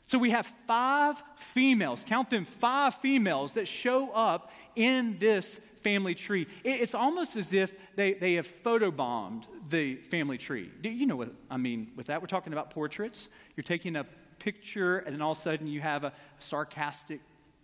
So 0.08 0.18
we 0.18 0.32
have 0.32 0.52
five 0.68 1.22
females, 1.36 2.04
count 2.06 2.30
them, 2.30 2.46
five 2.46 2.96
females 2.96 3.54
that 3.54 3.68
show 3.68 4.12
up 4.12 4.52
in 4.76 5.18
this 5.20 5.60
family 5.84 6.16
tree. 6.16 6.48
It's 6.64 6.96
almost 6.96 7.36
as 7.36 7.54
if 7.54 7.76
they, 7.96 8.14
they 8.14 8.34
have 8.34 8.48
photobombed 8.64 9.44
the 9.70 9.96
family 9.96 10.38
tree. 10.38 10.72
Do 10.82 10.90
you 10.90 11.06
know 11.06 11.16
what 11.16 11.34
I 11.50 11.58
mean 11.58 11.92
with 11.96 12.08
that? 12.08 12.22
We're 12.22 12.28
talking 12.28 12.54
about 12.54 12.72
portraits. 12.72 13.28
You're 13.56 13.64
taking 13.64 13.96
a 13.96 14.06
picture, 14.40 15.00
and 15.00 15.14
then 15.14 15.22
all 15.22 15.34
of 15.34 15.38
a 15.38 15.42
sudden 15.42 15.68
you 15.68 15.82
have 15.82 16.04
a 16.04 16.14
sarcastic 16.40 17.22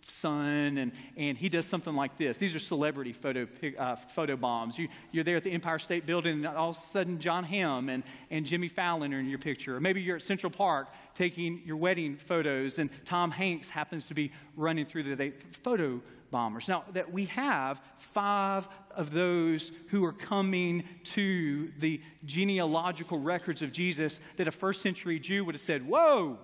son, 0.08 0.78
and, 0.78 0.92
and 1.16 1.36
he 1.36 1.48
does 1.48 1.66
something 1.66 1.94
like 1.94 2.16
this. 2.16 2.38
These 2.38 2.54
are 2.54 2.58
celebrity 2.58 3.12
photo, 3.12 3.46
uh, 3.78 3.96
photo 3.96 4.36
bombs. 4.36 4.78
You, 4.78 4.88
you're 5.12 5.24
there 5.24 5.36
at 5.36 5.44
the 5.44 5.50
Empire 5.50 5.78
State 5.78 6.06
Building, 6.06 6.44
and 6.44 6.46
all 6.46 6.70
of 6.70 6.76
a 6.76 6.92
sudden 6.92 7.18
Jon 7.18 7.44
Hamm 7.44 7.88
and, 7.88 8.02
and 8.30 8.46
Jimmy 8.46 8.68
Fallon 8.68 9.12
are 9.14 9.18
in 9.18 9.28
your 9.28 9.38
picture. 9.38 9.76
Or 9.76 9.80
maybe 9.80 10.00
you're 10.00 10.16
at 10.16 10.22
Central 10.22 10.50
Park 10.50 10.88
taking 11.14 11.60
your 11.64 11.76
wedding 11.76 12.16
photos, 12.16 12.78
and 12.78 12.90
Tom 13.04 13.30
Hanks 13.30 13.68
happens 13.68 14.04
to 14.06 14.14
be 14.14 14.32
running 14.56 14.86
through 14.86 15.04
the 15.04 15.14
they, 15.14 15.30
photo 15.62 16.00
bombers. 16.30 16.68
Now, 16.68 16.84
that 16.92 17.12
we 17.12 17.26
have 17.26 17.80
five 17.98 18.68
of 18.90 19.12
those 19.12 19.70
who 19.88 20.04
are 20.04 20.12
coming 20.12 20.84
to 21.04 21.70
the 21.78 22.00
genealogical 22.24 23.18
records 23.18 23.62
of 23.62 23.72
Jesus 23.72 24.20
that 24.36 24.48
a 24.48 24.52
first 24.52 24.82
century 24.82 25.18
Jew 25.18 25.44
would 25.44 25.54
have 25.54 25.62
said, 25.62 25.86
Whoa! 25.86 26.38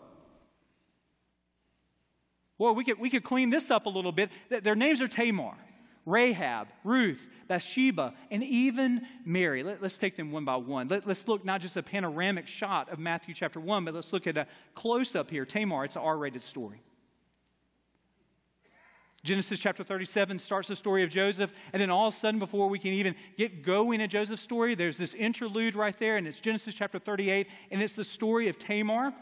Well, 2.62 2.76
we 2.76 2.85
could, 2.85 3.00
we 3.00 3.11
could 3.11 3.25
clean 3.25 3.50
this 3.50 3.73
up 3.73 3.87
a 3.87 3.88
little 3.88 4.12
bit. 4.12 4.31
Their 4.49 4.76
names 4.76 5.00
are 5.00 5.09
Tamar, 5.09 5.57
Rahab, 6.07 6.69
Ruth, 6.85 7.29
Bathsheba, 7.48 8.14
and 8.31 8.44
even 8.44 9.05
Mary. 9.25 9.64
Let, 9.64 9.83
us 9.83 9.98
take 9.98 10.16
them 10.16 10.31
one 10.31 10.44
by 10.44 10.55
one. 10.55 10.87
Let, 10.87 11.05
us 11.09 11.27
look 11.27 11.44
not 11.44 11.61
just 11.61 11.77
a 11.77 11.83
panoramic 11.83 12.46
shot 12.46 12.88
of 12.88 13.01
Matthew 13.01 13.35
chapter 13.35 13.59
1, 13.59 13.85
but 13.85 13.94
let's 13.94 14.12
look 14.12 14.29
at 14.29 14.37
a 14.37 14.46
close 14.77 15.16
up 15.16 15.29
here. 15.29 15.44
Tamar, 15.44 15.87
it's 15.87 15.96
an 15.96 16.03
R 16.03 16.16
rated 16.16 16.44
story. 16.44 16.81
Genesis 19.25 19.59
chapter 19.59 19.83
37 19.83 20.38
starts 20.38 20.68
the 20.68 20.77
story 20.77 21.03
of 21.03 21.11
Joseph, 21.11 21.53
and 21.72 21.83
then 21.83 21.90
all 21.90 22.07
of 22.07 22.14
a 22.14 22.16
sudden, 22.16 22.38
before 22.38 22.68
we 22.68 22.79
can 22.79 22.92
even 22.92 23.16
get 23.37 23.64
going 23.64 24.01
in 24.01 24.09
Joseph's 24.09 24.40
story, 24.40 24.77
there's 24.77 24.98
this 24.98 25.14
interlude 25.14 25.75
right 25.75 25.98
there, 25.98 26.16
and 26.16 26.29
it's 26.29 26.38
Genesis 26.38 26.77
chapter 26.77 27.01
38, 27.01 27.48
and 27.72 27.83
it's 27.83 27.94
the 27.94 28.05
story 28.05 28.46
of 28.46 28.57
Tamar. 28.57 29.12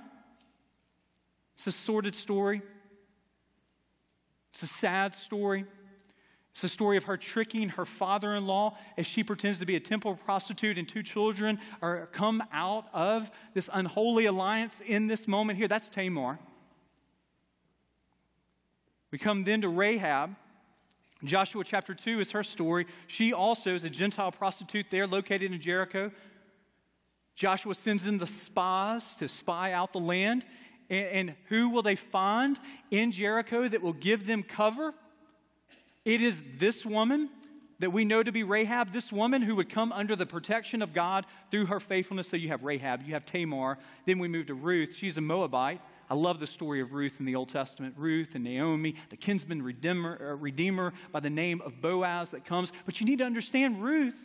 It's 1.55 1.67
a 1.67 1.73
sordid 1.73 2.15
story. 2.15 2.61
It's 4.53 4.63
a 4.63 4.67
sad 4.67 5.15
story. 5.15 5.65
It's 6.53 6.63
the 6.63 6.69
story 6.69 6.97
of 6.97 7.05
her 7.05 7.17
tricking 7.17 7.71
her 7.71 7.85
father 7.85 8.35
in 8.35 8.47
law 8.47 8.77
as 8.99 9.07
she 9.07 9.23
pretends 9.23 9.59
to 9.59 9.67
be 9.67 9.77
a 9.77 9.81
temple 9.81 10.17
prostitute, 10.17 10.79
and 10.79 10.89
two 10.89 11.03
children 11.03 11.61
are 11.81 12.07
come 12.07 12.43
out 12.53 12.87
of 12.93 13.31
this 13.55 13.71
unholy 13.73 14.27
alliance 14.27 14.81
in 14.85 15.07
this 15.07 15.29
moment 15.29 15.59
here. 15.59 15.69
That's 15.69 15.89
Tamar. 15.89 16.39
We 19.13 19.19
come 19.19 19.45
then 19.45 19.61
to 19.63 19.69
Rahab. 19.69 20.37
Joshua 21.23 21.65
chapter 21.65 21.95
2 21.95 22.21
is 22.21 22.31
her 22.33 22.43
story. 22.43 22.87
She 23.07 23.33
also 23.33 23.75
is 23.75 23.85
a 23.85 23.91
Gentile 23.91 24.33
prostitute 24.33 24.87
there 24.91 25.07
located 25.07 25.53
in 25.53 25.61
Jericho. 25.61 26.11
Joshua 27.35 27.75
sends 27.75 28.07
in 28.07 28.19
the 28.19 28.27
spies 28.27 29.15
to 29.17 29.29
spy 29.29 29.73
out 29.73 29.93
the 29.93 30.01
land. 30.01 30.45
And, 30.91 31.07
and 31.07 31.35
who 31.49 31.71
will 31.71 31.83
they 31.83 31.97
find 31.97 32.59
in 32.91 33.13
Jericho 33.13 33.67
that 33.69 33.81
will 33.81 33.95
give 33.95 34.27
them 34.27 34.43
cover? 34.43 34.93
It 36.05 36.21
is 36.21 36.43
this 36.59 36.85
woman 36.85 37.31
that 37.79 37.91
we 37.91 38.05
know 38.05 38.23
to 38.23 38.31
be 38.31 38.43
Rahab, 38.43 38.93
this 38.93 39.11
woman 39.11 39.41
who 39.41 39.57
would 39.57 39.71
come 39.71 39.91
under 39.93 40.15
the 40.15 40.27
protection 40.27 40.83
of 40.83 40.93
God 40.93 41.25
through 41.51 41.67
her 41.67 41.81
faithfulness. 41.81 42.29
So 42.29 42.37
you 42.37 42.49
have 42.49 42.63
Rahab, 42.63 43.03
you 43.07 43.15
have 43.15 43.25
Tamar, 43.25 43.79
then 44.05 44.19
we 44.19 44.29
move 44.29 44.47
to 44.47 44.55
Ruth. 44.55 44.95
She's 44.97 45.17
a 45.17 45.23
Moabite. 45.23 45.81
I 46.11 46.15
love 46.15 46.41
the 46.41 46.47
story 46.47 46.81
of 46.81 46.93
Ruth 46.93 47.21
in 47.21 47.25
the 47.25 47.37
Old 47.37 47.49
Testament. 47.49 47.95
Ruth 47.97 48.35
and 48.35 48.45
Naomi, 48.45 48.97
the 49.11 49.17
kinsman 49.17 49.63
redeemer, 49.63 50.19
uh, 50.21 50.37
redeemer 50.37 50.93
by 51.13 51.21
the 51.21 51.31
name 51.31 51.63
of 51.63 51.81
Boaz 51.81 52.31
that 52.31 52.45
comes. 52.45 52.73
But 52.85 53.01
you 53.01 53.07
need 53.07 53.19
to 53.19 53.25
understand 53.25 53.83
Ruth. 53.83 54.19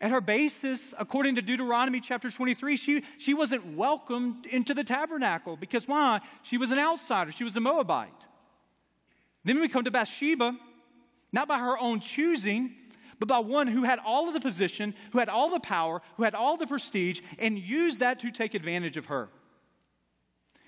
At 0.00 0.12
her 0.12 0.20
basis, 0.20 0.94
according 0.96 1.34
to 1.36 1.42
Deuteronomy 1.42 2.00
chapter 2.00 2.30
23, 2.30 2.76
she, 2.76 3.02
she 3.18 3.34
wasn't 3.34 3.76
welcomed 3.76 4.46
into 4.46 4.72
the 4.72 4.84
tabernacle 4.84 5.56
because 5.56 5.88
why? 5.88 6.20
She 6.42 6.56
was 6.56 6.70
an 6.70 6.78
outsider, 6.78 7.32
she 7.32 7.44
was 7.44 7.56
a 7.56 7.60
Moabite. 7.60 8.26
Then 9.44 9.60
we 9.60 9.68
come 9.68 9.84
to 9.84 9.90
Bathsheba, 9.90 10.56
not 11.32 11.48
by 11.48 11.58
her 11.58 11.76
own 11.78 12.00
choosing, 12.00 12.74
but 13.18 13.28
by 13.28 13.40
one 13.40 13.66
who 13.66 13.82
had 13.82 13.98
all 14.04 14.28
of 14.28 14.34
the 14.34 14.40
position, 14.40 14.94
who 15.10 15.18
had 15.18 15.28
all 15.28 15.50
the 15.50 15.58
power, 15.58 16.00
who 16.16 16.22
had 16.22 16.34
all 16.34 16.56
the 16.56 16.66
prestige, 16.66 17.20
and 17.38 17.58
used 17.58 17.98
that 18.00 18.20
to 18.20 18.30
take 18.30 18.54
advantage 18.54 18.96
of 18.96 19.06
her. 19.06 19.28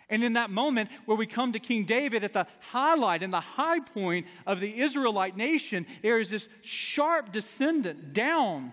And 0.08 0.24
in 0.24 0.32
that 0.32 0.50
moment 0.50 0.90
where 1.04 1.16
we 1.16 1.26
come 1.26 1.52
to 1.52 1.60
King 1.60 1.84
David 1.84 2.24
at 2.24 2.32
the 2.32 2.48
highlight 2.58 3.22
and 3.22 3.32
the 3.32 3.38
high 3.38 3.78
point 3.78 4.26
of 4.44 4.58
the 4.58 4.80
Israelite 4.80 5.36
nation, 5.36 5.86
there 6.02 6.18
is 6.18 6.28
this 6.28 6.48
sharp 6.62 7.30
descendant 7.30 8.12
down. 8.12 8.72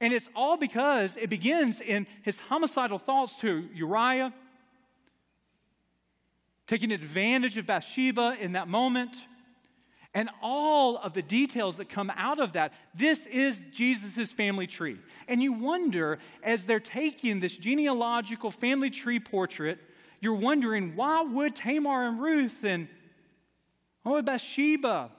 And 0.00 0.12
it's 0.12 0.28
all 0.34 0.56
because 0.56 1.16
it 1.16 1.30
begins 1.30 1.80
in 1.80 2.06
his 2.22 2.40
homicidal 2.40 2.98
thoughts 2.98 3.36
to 3.38 3.68
Uriah, 3.74 4.32
taking 6.66 6.92
advantage 6.92 7.56
of 7.56 7.66
Bathsheba 7.66 8.36
in 8.40 8.52
that 8.52 8.68
moment, 8.68 9.16
and 10.14 10.30
all 10.40 10.96
of 10.96 11.12
the 11.12 11.22
details 11.22 11.76
that 11.78 11.88
come 11.88 12.10
out 12.16 12.38
of 12.38 12.52
that. 12.52 12.72
This 12.94 13.26
is 13.26 13.60
Jesus' 13.72 14.30
family 14.30 14.66
tree. 14.66 14.98
And 15.26 15.42
you 15.42 15.52
wonder, 15.52 16.18
as 16.42 16.66
they're 16.66 16.78
taking 16.80 17.40
this 17.40 17.56
genealogical 17.56 18.52
family 18.52 18.90
tree 18.90 19.18
portrait, 19.18 19.78
you're 20.20 20.34
wondering 20.34 20.94
why 20.94 21.22
would 21.22 21.56
Tamar 21.56 22.06
and 22.06 22.20
Ruth 22.20 22.62
and 22.62 22.88
would 24.04 24.24
Bathsheba 24.24 25.10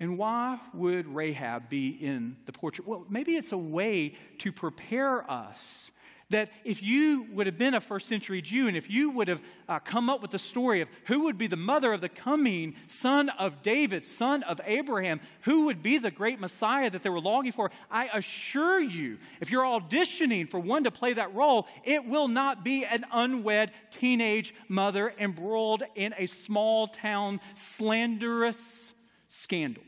and 0.00 0.16
why 0.16 0.58
would 0.72 1.06
Rahab 1.06 1.68
be 1.68 1.90
in 1.90 2.36
the 2.46 2.52
portrait? 2.52 2.88
Well, 2.88 3.04
maybe 3.10 3.36
it's 3.36 3.52
a 3.52 3.58
way 3.58 4.14
to 4.38 4.50
prepare 4.50 5.30
us 5.30 5.90
that 6.30 6.48
if 6.64 6.82
you 6.82 7.26
would 7.32 7.46
have 7.46 7.58
been 7.58 7.74
a 7.74 7.80
first 7.80 8.06
century 8.06 8.40
Jew 8.40 8.68
and 8.68 8.76
if 8.76 8.88
you 8.88 9.10
would 9.10 9.28
have 9.28 9.42
uh, 9.68 9.80
come 9.80 10.08
up 10.08 10.22
with 10.22 10.30
the 10.30 10.38
story 10.38 10.80
of 10.80 10.88
who 11.06 11.24
would 11.24 11.36
be 11.36 11.48
the 11.48 11.56
mother 11.56 11.92
of 11.92 12.00
the 12.00 12.08
coming 12.08 12.76
son 12.86 13.28
of 13.30 13.62
David, 13.62 14.04
son 14.04 14.44
of 14.44 14.60
Abraham, 14.64 15.20
who 15.42 15.66
would 15.66 15.82
be 15.82 15.98
the 15.98 16.10
great 16.10 16.40
Messiah 16.40 16.88
that 16.88 17.02
they 17.02 17.10
were 17.10 17.20
longing 17.20 17.52
for, 17.52 17.70
I 17.90 18.06
assure 18.14 18.80
you, 18.80 19.18
if 19.40 19.50
you're 19.50 19.64
auditioning 19.64 20.48
for 20.48 20.60
one 20.60 20.84
to 20.84 20.92
play 20.92 21.12
that 21.14 21.34
role, 21.34 21.66
it 21.84 22.06
will 22.06 22.28
not 22.28 22.64
be 22.64 22.84
an 22.84 23.04
unwed 23.12 23.72
teenage 23.90 24.54
mother 24.68 25.12
embroiled 25.18 25.82
in 25.96 26.14
a 26.16 26.26
small 26.26 26.86
town 26.86 27.40
slanderous 27.54 28.92
scandal. 29.28 29.82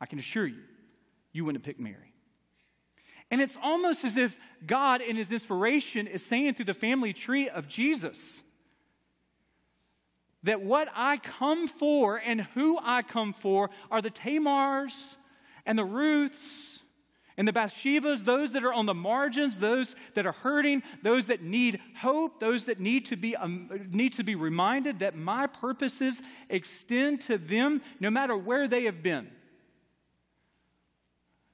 I 0.00 0.06
can 0.06 0.18
assure 0.18 0.46
you, 0.46 0.62
you 1.32 1.44
wouldn't 1.44 1.64
pick 1.64 1.80
Mary. 1.80 2.12
And 3.30 3.40
it's 3.40 3.58
almost 3.62 4.04
as 4.04 4.16
if 4.16 4.36
God, 4.66 5.00
in 5.00 5.16
his 5.16 5.32
inspiration, 5.32 6.06
is 6.06 6.24
saying 6.24 6.54
through 6.54 6.66
the 6.66 6.74
family 6.74 7.12
tree 7.12 7.48
of 7.48 7.66
Jesus 7.66 8.42
that 10.44 10.62
what 10.62 10.88
I 10.94 11.16
come 11.16 11.66
for 11.66 12.18
and 12.24 12.42
who 12.54 12.78
I 12.80 13.02
come 13.02 13.32
for 13.32 13.70
are 13.90 14.00
the 14.00 14.10
Tamars 14.10 15.16
and 15.64 15.76
the 15.76 15.84
Ruths 15.84 16.80
and 17.36 17.46
the 17.46 17.52
Bathshebas, 17.52 18.24
those 18.24 18.52
that 18.52 18.64
are 18.64 18.72
on 18.72 18.86
the 18.86 18.94
margins, 18.94 19.58
those 19.58 19.96
that 20.14 20.24
are 20.24 20.32
hurting, 20.32 20.82
those 21.02 21.26
that 21.26 21.42
need 21.42 21.80
hope, 22.00 22.38
those 22.38 22.66
that 22.66 22.78
need 22.78 23.06
to 23.06 23.16
be, 23.16 23.36
um, 23.36 23.88
need 23.90 24.14
to 24.14 24.24
be 24.24 24.36
reminded 24.36 25.00
that 25.00 25.16
my 25.16 25.46
purposes 25.46 26.22
extend 26.48 27.20
to 27.22 27.36
them 27.36 27.82
no 28.00 28.08
matter 28.08 28.36
where 28.36 28.68
they 28.68 28.84
have 28.84 29.02
been. 29.02 29.28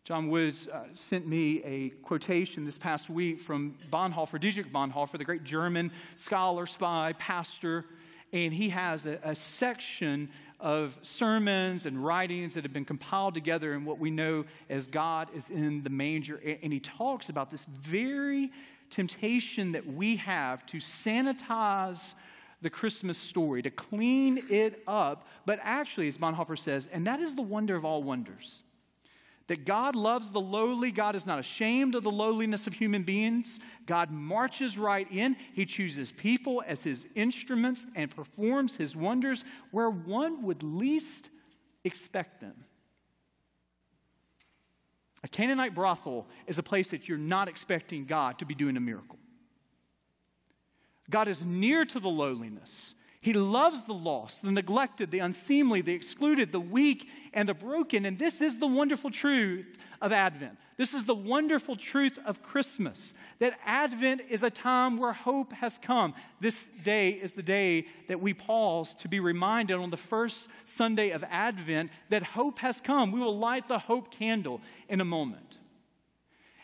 John 0.05 0.31
Woods 0.31 0.67
uh, 0.67 0.83
sent 0.95 1.29
me 1.29 1.63
a 1.63 1.91
quotation 2.03 2.65
this 2.65 2.77
past 2.77 3.09
week 3.09 3.39
from 3.39 3.77
Bonhoeffer, 3.89 4.41
Dietrich 4.41 4.73
Bonhoeffer, 4.73 5.17
the 5.17 5.25
great 5.25 5.45
German 5.45 5.93
scholar, 6.17 6.67
spy, 6.67 7.15
pastor, 7.21 7.85
and 8.33 8.53
he 8.53 8.71
has 8.71 9.07
a, 9.07 9.21
a 9.23 9.37
section 9.37 10.29
of 10.59 10.99
sermons 11.03 11.87
and 11.87 12.05
writings 12.05 12.55
that 12.55 12.65
have 12.65 12.73
been 12.73 12.85
compiled 12.85 13.35
together 13.35 13.75
in 13.75 13.85
what 13.85 14.01
we 14.01 14.11
know 14.11 14.45
as 14.69 14.89
God 14.89 15.29
is 15.37 15.51
in 15.51 15.85
the 15.85 15.91
manger. 15.91 16.41
And 16.63 16.73
he 16.73 16.81
talks 16.81 17.29
about 17.29 17.53
this 17.53 17.65
very 17.67 18.51
temptation 18.91 19.71
that 19.71 19.87
we 19.87 20.17
have 20.17 20.67
to 20.67 20.79
sanitize 20.79 22.15
the 22.61 22.71
Christmas 22.71 23.19
story, 23.19 23.63
to 23.63 23.71
clean 23.71 24.43
it 24.51 24.83
up. 24.89 25.29
But 25.47 25.61
actually, 25.63 26.09
as 26.09 26.19
Bonhoeffer 26.19 26.59
says, 26.59 26.89
and 26.91 27.07
that 27.07 27.21
is 27.21 27.37
the 27.37 27.43
wonder 27.43 27.77
of 27.77 27.85
all 27.85 28.03
wonders 28.03 28.65
that 29.53 29.67
God 29.67 29.95
loves 29.95 30.31
the 30.31 30.41
lowly. 30.41 30.91
God 30.91 31.15
is 31.15 31.27
not 31.27 31.39
ashamed 31.39 31.95
of 31.95 32.03
the 32.03 32.11
lowliness 32.11 32.67
of 32.67 32.73
human 32.73 33.03
beings. 33.03 33.59
God 33.85 34.11
marches 34.11 34.79
right 34.79 35.07
in. 35.13 35.37
He 35.53 35.67
chooses 35.67 36.11
people 36.11 36.65
as 36.67 36.83
his 36.83 37.07
instruments 37.15 37.87
and 37.95 38.11
performs 38.11 38.77
his 38.77 38.97
wonders 38.97 39.45
where 39.71 39.91
one 39.91 40.43
would 40.45 40.63
least 40.63 41.29
expect 41.85 42.41
them. 42.41 42.65
A 45.23 45.29
Canaanite 45.29 45.75
brothel 45.75 46.27
is 46.47 46.57
a 46.57 46.63
place 46.63 46.89
that 46.89 47.07
you're 47.07 47.19
not 47.19 47.47
expecting 47.47 48.07
God 48.07 48.39
to 48.39 48.47
be 48.47 48.55
doing 48.55 48.79
a 48.79 48.81
miracle. 48.81 49.19
God 51.11 51.29
is 51.29 51.45
near 51.45 51.85
to 51.85 52.01
the 52.01 52.09
lowliness. 52.09 52.95
He 53.23 53.33
loves 53.35 53.85
the 53.85 53.95
lost, 53.95 54.43
the 54.43 54.51
neglected, 54.51 55.13
the 55.13 55.21
unseemly, 55.21 55.81
the 55.81 55.95
excluded, 55.95 56.51
the 56.51 56.59
weak, 56.59 57.09
and 57.33 57.49
the 57.49 57.55
broken. 57.55 58.05
And 58.05 58.19
this 58.19 58.41
is 58.41 58.59
the 58.59 58.67
wonderful 58.67 59.13
truth 59.13 59.79
of 60.01 60.11
Advent. 60.11 60.59
This 60.77 60.93
is 60.93 61.05
the 61.05 61.15
wonderful 61.15 61.77
truth 61.77 62.19
of 62.27 62.43
Christmas 62.43 63.15
that 63.39 63.57
Advent 63.65 64.23
is 64.29 64.43
a 64.43 64.51
time 64.51 64.99
where 64.99 65.13
hope 65.13 65.53
has 65.53 65.79
come. 65.79 66.15
This 66.41 66.69
day 66.83 67.11
is 67.11 67.35
the 67.35 67.45
day 67.45 67.87
that 68.09 68.21
we 68.21 68.35
pause 68.35 68.93
to 68.97 69.09
be 69.09 69.21
reminded 69.21 69.77
on 69.77 69.91
the 69.91 69.97
first 69.97 70.49
Sunday 70.65 71.11
of 71.11 71.23
Advent 71.31 71.93
that 72.09 72.25
hope 72.25 72.59
has 72.59 72.81
come. 72.81 73.13
We 73.13 73.21
will 73.21 73.39
light 73.39 73.69
the 73.69 73.79
hope 73.79 74.11
candle 74.11 74.61
in 74.89 75.01
a 75.01 75.05
moment. 75.05 75.59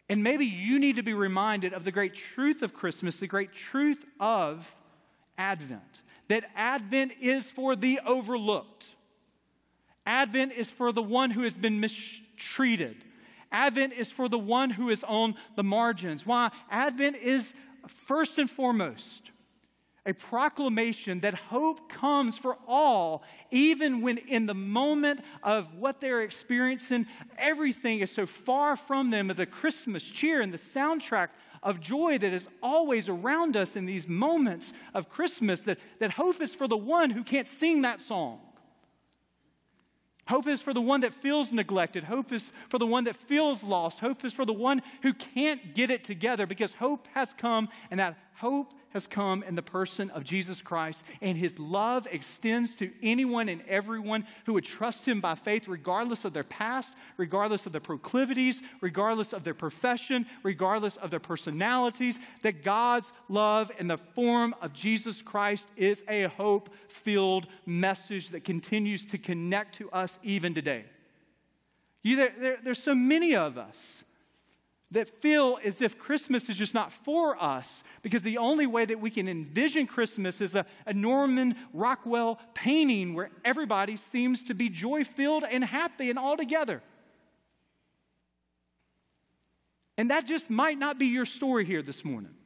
And 0.08 0.24
maybe 0.24 0.46
you 0.46 0.80
need 0.80 0.96
to 0.96 1.04
be 1.04 1.14
reminded 1.14 1.72
of 1.72 1.84
the 1.84 1.92
great 1.92 2.14
truth 2.14 2.62
of 2.62 2.74
Christmas, 2.74 3.20
the 3.20 3.28
great 3.28 3.52
truth 3.52 4.04
of 4.18 4.68
Advent 5.38 6.00
that 6.28 6.44
Advent 6.54 7.12
is 7.20 7.50
for 7.50 7.74
the 7.74 8.00
overlooked. 8.06 8.86
Advent 10.06 10.52
is 10.52 10.70
for 10.70 10.92
the 10.92 11.02
one 11.02 11.30
who 11.30 11.42
has 11.42 11.56
been 11.56 11.80
mistreated. 11.80 13.04
Advent 13.50 13.92
is 13.94 14.10
for 14.10 14.28
the 14.28 14.38
one 14.38 14.70
who 14.70 14.90
is 14.90 15.04
on 15.04 15.34
the 15.56 15.64
margins. 15.64 16.26
Why? 16.26 16.50
Advent 16.70 17.16
is 17.16 17.54
first 17.86 18.38
and 18.38 18.50
foremost 18.50 19.30
a 20.08 20.14
proclamation 20.14 21.20
that 21.20 21.34
hope 21.34 21.90
comes 21.90 22.38
for 22.38 22.56
all, 22.66 23.22
even 23.50 24.00
when 24.00 24.16
in 24.16 24.46
the 24.46 24.54
moment 24.54 25.20
of 25.42 25.74
what 25.74 26.00
they're 26.00 26.22
experiencing, 26.22 27.06
everything 27.36 28.00
is 28.00 28.10
so 28.10 28.24
far 28.24 28.74
from 28.74 29.10
them, 29.10 29.30
of 29.30 29.36
the 29.36 29.44
Christmas 29.44 30.02
cheer 30.02 30.40
and 30.40 30.52
the 30.52 30.58
soundtrack 30.58 31.28
of 31.62 31.80
joy 31.80 32.18
that 32.18 32.32
is 32.32 32.48
always 32.62 33.08
around 33.08 33.56
us 33.56 33.76
in 33.76 33.86
these 33.86 34.08
moments 34.08 34.72
of 34.94 35.08
Christmas, 35.08 35.62
that, 35.62 35.78
that 35.98 36.12
hope 36.12 36.40
is 36.40 36.54
for 36.54 36.68
the 36.68 36.76
one 36.76 37.10
who 37.10 37.24
can't 37.24 37.48
sing 37.48 37.82
that 37.82 38.00
song. 38.00 38.40
Hope 40.28 40.46
is 40.46 40.60
for 40.60 40.74
the 40.74 40.80
one 40.80 41.00
that 41.00 41.14
feels 41.14 41.52
neglected. 41.52 42.04
Hope 42.04 42.32
is 42.32 42.52
for 42.68 42.78
the 42.78 42.86
one 42.86 43.04
that 43.04 43.16
feels 43.16 43.62
lost. 43.62 43.98
Hope 43.98 44.26
is 44.26 44.34
for 44.34 44.44
the 44.44 44.52
one 44.52 44.82
who 45.02 45.14
can't 45.14 45.74
get 45.74 45.90
it 45.90 46.04
together 46.04 46.46
because 46.46 46.74
hope 46.74 47.08
has 47.14 47.32
come, 47.32 47.70
and 47.90 47.98
that 47.98 48.18
hope 48.38 48.72
has 48.90 49.06
come 49.06 49.42
in 49.42 49.54
the 49.54 49.62
person 49.62 50.10
of 50.10 50.24
Jesus 50.24 50.62
Christ, 50.62 51.04
and 51.20 51.36
his 51.36 51.58
love 51.58 52.06
extends 52.10 52.74
to 52.76 52.90
anyone 53.02 53.48
and 53.48 53.62
everyone 53.68 54.26
who 54.46 54.54
would 54.54 54.64
trust 54.64 55.06
him 55.06 55.20
by 55.20 55.34
faith, 55.34 55.68
regardless 55.68 56.24
of 56.24 56.32
their 56.32 56.44
past, 56.44 56.94
regardless 57.16 57.66
of 57.66 57.72
their 57.72 57.80
proclivities, 57.80 58.62
regardless 58.80 59.32
of 59.32 59.44
their 59.44 59.54
profession, 59.54 60.26
regardless 60.42 60.96
of 60.96 61.10
their 61.10 61.20
personalities. 61.20 62.18
That 62.42 62.62
God's 62.62 63.12
love 63.28 63.70
in 63.78 63.88
the 63.88 63.98
form 63.98 64.54
of 64.62 64.72
Jesus 64.72 65.20
Christ 65.20 65.68
is 65.76 66.02
a 66.08 66.24
hope 66.24 66.70
filled 66.88 67.46
message 67.66 68.30
that 68.30 68.44
continues 68.44 69.04
to 69.06 69.18
connect 69.18 69.74
to 69.76 69.90
us 69.90 70.18
even 70.22 70.54
today. 70.54 70.84
You, 72.02 72.16
there, 72.16 72.32
there, 72.38 72.58
there's 72.62 72.82
so 72.82 72.94
many 72.94 73.34
of 73.34 73.58
us 73.58 74.04
that 74.90 75.08
feel 75.08 75.58
as 75.62 75.82
if 75.82 75.98
Christmas 75.98 76.48
is 76.48 76.56
just 76.56 76.72
not 76.72 76.92
for 76.92 77.40
us 77.42 77.82
because 78.00 78.22
the 78.22 78.38
only 78.38 78.66
way 78.66 78.86
that 78.86 79.00
we 79.00 79.10
can 79.10 79.28
envision 79.28 79.86
Christmas 79.86 80.40
is 80.40 80.54
a, 80.54 80.64
a 80.86 80.94
Norman 80.94 81.56
Rockwell 81.74 82.40
painting 82.54 83.14
where 83.14 83.30
everybody 83.44 83.96
seems 83.96 84.44
to 84.44 84.54
be 84.54 84.70
joy 84.70 85.04
filled 85.04 85.44
and 85.44 85.62
happy 85.62 86.08
and 86.08 86.18
all 86.18 86.36
together. 86.36 86.82
And 89.98 90.10
that 90.10 90.26
just 90.26 90.48
might 90.48 90.78
not 90.78 90.98
be 90.98 91.06
your 91.06 91.26
story 91.26 91.66
here 91.66 91.82
this 91.82 92.04
morning. 92.04 92.37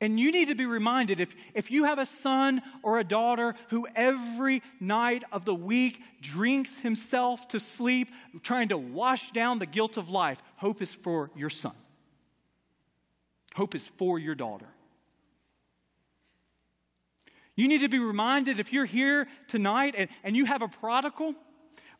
And 0.00 0.20
you 0.20 0.30
need 0.30 0.48
to 0.48 0.54
be 0.54 0.66
reminded 0.66 1.20
if, 1.20 1.34
if 1.54 1.70
you 1.70 1.84
have 1.84 1.98
a 1.98 2.04
son 2.04 2.60
or 2.82 2.98
a 2.98 3.04
daughter 3.04 3.54
who 3.70 3.86
every 3.96 4.62
night 4.78 5.24
of 5.32 5.46
the 5.46 5.54
week 5.54 6.02
drinks 6.20 6.78
himself 6.78 7.48
to 7.48 7.60
sleep, 7.60 8.08
trying 8.42 8.68
to 8.68 8.76
wash 8.76 9.30
down 9.32 9.58
the 9.58 9.66
guilt 9.66 9.96
of 9.96 10.10
life, 10.10 10.42
hope 10.56 10.82
is 10.82 10.94
for 10.94 11.30
your 11.34 11.48
son. 11.48 11.72
Hope 13.54 13.74
is 13.74 13.86
for 13.86 14.18
your 14.18 14.34
daughter. 14.34 14.68
You 17.54 17.68
need 17.68 17.80
to 17.80 17.88
be 17.88 17.98
reminded 17.98 18.60
if 18.60 18.74
you're 18.74 18.84
here 18.84 19.26
tonight 19.48 19.94
and, 19.96 20.10
and 20.22 20.36
you 20.36 20.44
have 20.44 20.60
a 20.60 20.68
prodigal, 20.68 21.34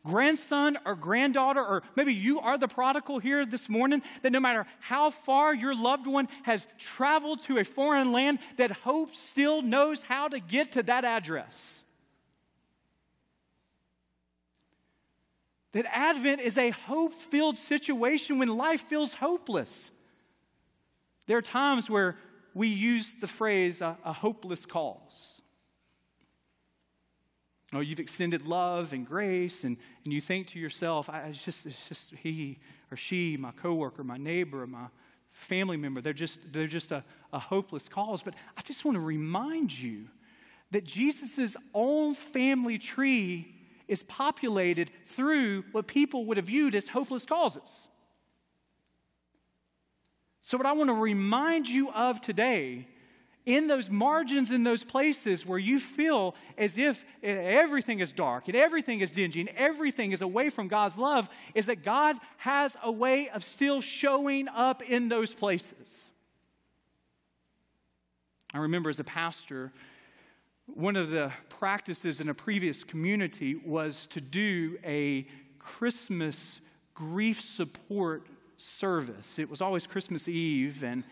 grandson 0.07 0.77
or 0.85 0.95
granddaughter, 0.95 1.63
or 1.63 1.83
maybe 1.95 2.13
you 2.13 2.39
are 2.39 2.57
the 2.57 2.67
prodigal 2.67 3.19
here 3.19 3.45
this 3.45 3.67
morning, 3.67 4.01
that 4.21 4.31
no 4.31 4.39
matter 4.39 4.65
how 4.79 5.09
far 5.09 5.53
your 5.53 5.75
loved 5.75 6.07
one 6.07 6.27
has 6.43 6.65
traveled 6.77 7.41
to 7.43 7.57
a 7.57 7.63
foreign 7.63 8.11
land, 8.11 8.39
that 8.55 8.71
hope 8.71 9.15
still 9.15 9.61
knows 9.61 10.03
how 10.03 10.27
to 10.27 10.39
get 10.39 10.71
to 10.73 10.83
that 10.83 11.05
address. 11.05 11.83
That 15.73 15.85
Advent 15.95 16.41
is 16.41 16.57
a 16.57 16.69
hope 16.71 17.13
filled 17.13 17.57
situation 17.57 18.39
when 18.39 18.47
life 18.47 18.81
feels 18.81 19.13
hopeless. 19.13 19.91
There 21.27 21.37
are 21.37 21.41
times 21.41 21.89
where 21.89 22.17
we 22.53 22.69
use 22.69 23.13
the 23.19 23.27
phrase 23.27 23.81
a, 23.81 23.97
a 24.03 24.13
hopeless 24.13 24.65
cause. 24.65 25.36
Oh, 27.73 27.81
you've 27.81 27.99
extended 27.99 28.47
love 28.47 28.93
and 28.93 29.05
grace, 29.05 29.63
and, 29.63 29.77
and 30.05 30.13
you 30.13 30.21
think 30.21 30.47
to 30.47 30.59
yourself, 30.59 31.09
I, 31.09 31.23
it's, 31.23 31.43
just, 31.43 31.65
it's 31.65 31.87
just 31.87 32.13
he 32.15 32.59
or 32.91 32.97
she, 32.97 33.35
my 33.35 33.51
coworker, 33.51 34.03
my 34.03 34.17
neighbor, 34.17 34.65
my 34.65 34.87
family 35.31 35.75
member. 35.75 35.99
They're 35.99 36.13
just, 36.13 36.53
they're 36.53 36.67
just 36.67 36.91
a, 36.91 37.03
a 37.33 37.39
hopeless 37.39 37.89
cause. 37.89 38.21
But 38.21 38.35
I 38.57 38.61
just 38.61 38.85
want 38.85 38.95
to 38.95 39.01
remind 39.01 39.77
you 39.77 40.07
that 40.71 40.85
Jesus' 40.85 41.57
own 41.73 42.13
family 42.13 42.77
tree 42.77 43.53
is 43.87 44.03
populated 44.03 44.89
through 45.07 45.63
what 45.71 45.87
people 45.87 46.25
would 46.25 46.37
have 46.37 46.47
viewed 46.47 46.75
as 46.75 46.87
hopeless 46.87 47.25
causes. 47.25 47.87
So, 50.43 50.57
what 50.57 50.65
I 50.65 50.71
want 50.71 50.89
to 50.89 50.93
remind 50.93 51.67
you 51.67 51.91
of 51.91 52.21
today 52.21 52.87
in 53.47 53.67
those 53.67 53.89
margins, 53.89 54.51
in 54.51 54.65
those 54.65 54.83
places 54.83 55.45
where 55.45 55.57
you 55.57 55.79
feel 55.79 56.35
as 56.57 56.77
if 56.77 57.03
everything 57.23 58.01
is 58.01 58.11
dark 58.11 58.49
and 58.49 58.57
everything 58.57 58.99
is 58.99 59.09
dingy 59.09 59.39
and 59.39 59.49
everything 59.55 60.11
is 60.11 60.21
away 60.21 60.49
from 60.49 60.67
God's 60.67 60.97
love, 60.97 61.29
is 61.55 61.67
that 61.67 61.81
God 61.81 62.17
has 62.35 62.75
a 62.83 62.91
way 62.91 63.29
of 63.29 63.45
still 63.45 63.79
showing 63.79 64.49
up 64.49 64.83
in 64.83 65.07
those 65.07 65.33
places. 65.33 66.11
I 68.53 68.57
remember 68.57 68.89
as 68.89 68.99
a 68.99 69.05
pastor, 69.05 69.71
one 70.65 70.97
of 70.97 71.09
the 71.09 71.31
practices 71.47 72.19
in 72.19 72.27
a 72.27 72.33
previous 72.33 72.83
community 72.83 73.55
was 73.55 74.07
to 74.07 74.19
do 74.19 74.77
a 74.83 75.25
Christmas 75.57 76.59
grief 76.93 77.39
support 77.39 78.27
service. 78.57 79.39
It 79.39 79.49
was 79.49 79.61
always 79.61 79.87
Christmas 79.87 80.27
Eve, 80.27 80.83
and 80.83 81.05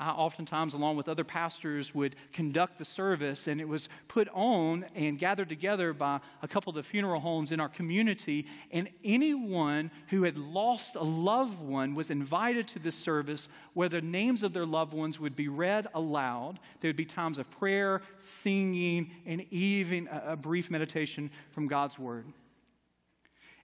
I 0.00 0.12
oftentimes, 0.12 0.72
along 0.72 0.96
with 0.96 1.10
other 1.10 1.24
pastors, 1.24 1.94
would 1.94 2.16
conduct 2.32 2.78
the 2.78 2.86
service, 2.86 3.46
and 3.46 3.60
it 3.60 3.68
was 3.68 3.90
put 4.08 4.28
on 4.32 4.86
and 4.94 5.18
gathered 5.18 5.50
together 5.50 5.92
by 5.92 6.20
a 6.42 6.48
couple 6.48 6.70
of 6.70 6.76
the 6.76 6.82
funeral 6.82 7.20
homes 7.20 7.52
in 7.52 7.60
our 7.60 7.68
community. 7.68 8.46
And 8.72 8.88
anyone 9.04 9.90
who 10.08 10.22
had 10.22 10.38
lost 10.38 10.96
a 10.96 11.02
loved 11.02 11.60
one 11.60 11.94
was 11.94 12.10
invited 12.10 12.66
to 12.68 12.78
this 12.78 12.94
service 12.94 13.46
where 13.74 13.90
the 13.90 14.00
names 14.00 14.42
of 14.42 14.54
their 14.54 14.64
loved 14.64 14.94
ones 14.94 15.20
would 15.20 15.36
be 15.36 15.48
read 15.48 15.86
aloud. 15.94 16.58
There 16.80 16.88
would 16.88 16.96
be 16.96 17.04
times 17.04 17.36
of 17.36 17.50
prayer, 17.50 18.00
singing, 18.16 19.10
and 19.26 19.44
even 19.50 20.08
a 20.08 20.34
brief 20.34 20.70
meditation 20.70 21.30
from 21.52 21.68
God's 21.68 21.98
Word. 21.98 22.24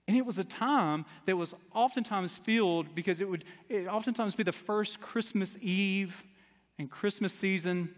And 0.07 0.15
it 0.15 0.25
was 0.25 0.37
a 0.37 0.43
time 0.43 1.05
that 1.25 1.35
was 1.35 1.53
oftentimes 1.73 2.37
filled 2.37 2.95
because 2.95 3.19
it 3.19 3.29
would 3.29 3.43
it 3.67 3.87
oftentimes 3.87 4.35
be 4.35 4.43
the 4.43 4.53
first 4.53 5.01
Christmas 5.01 5.57
Eve 5.59 6.23
and 6.79 6.89
Christmas 6.89 7.33
season 7.33 7.93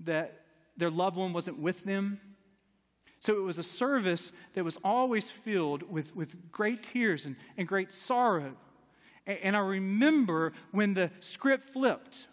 that 0.00 0.40
their 0.76 0.90
loved 0.90 1.16
one 1.16 1.32
wasn't 1.32 1.58
with 1.58 1.84
them. 1.84 2.20
So 3.20 3.36
it 3.36 3.42
was 3.42 3.58
a 3.58 3.62
service 3.62 4.30
that 4.54 4.64
was 4.64 4.78
always 4.84 5.30
filled 5.30 5.90
with, 5.90 6.14
with 6.14 6.52
great 6.52 6.82
tears 6.82 7.24
and, 7.24 7.36
and 7.56 7.66
great 7.66 7.92
sorrow. 7.92 8.54
And, 9.26 9.38
and 9.42 9.56
I 9.56 9.60
remember 9.60 10.52
when 10.70 10.94
the 10.94 11.10
script 11.20 11.70
flipped 11.70 12.28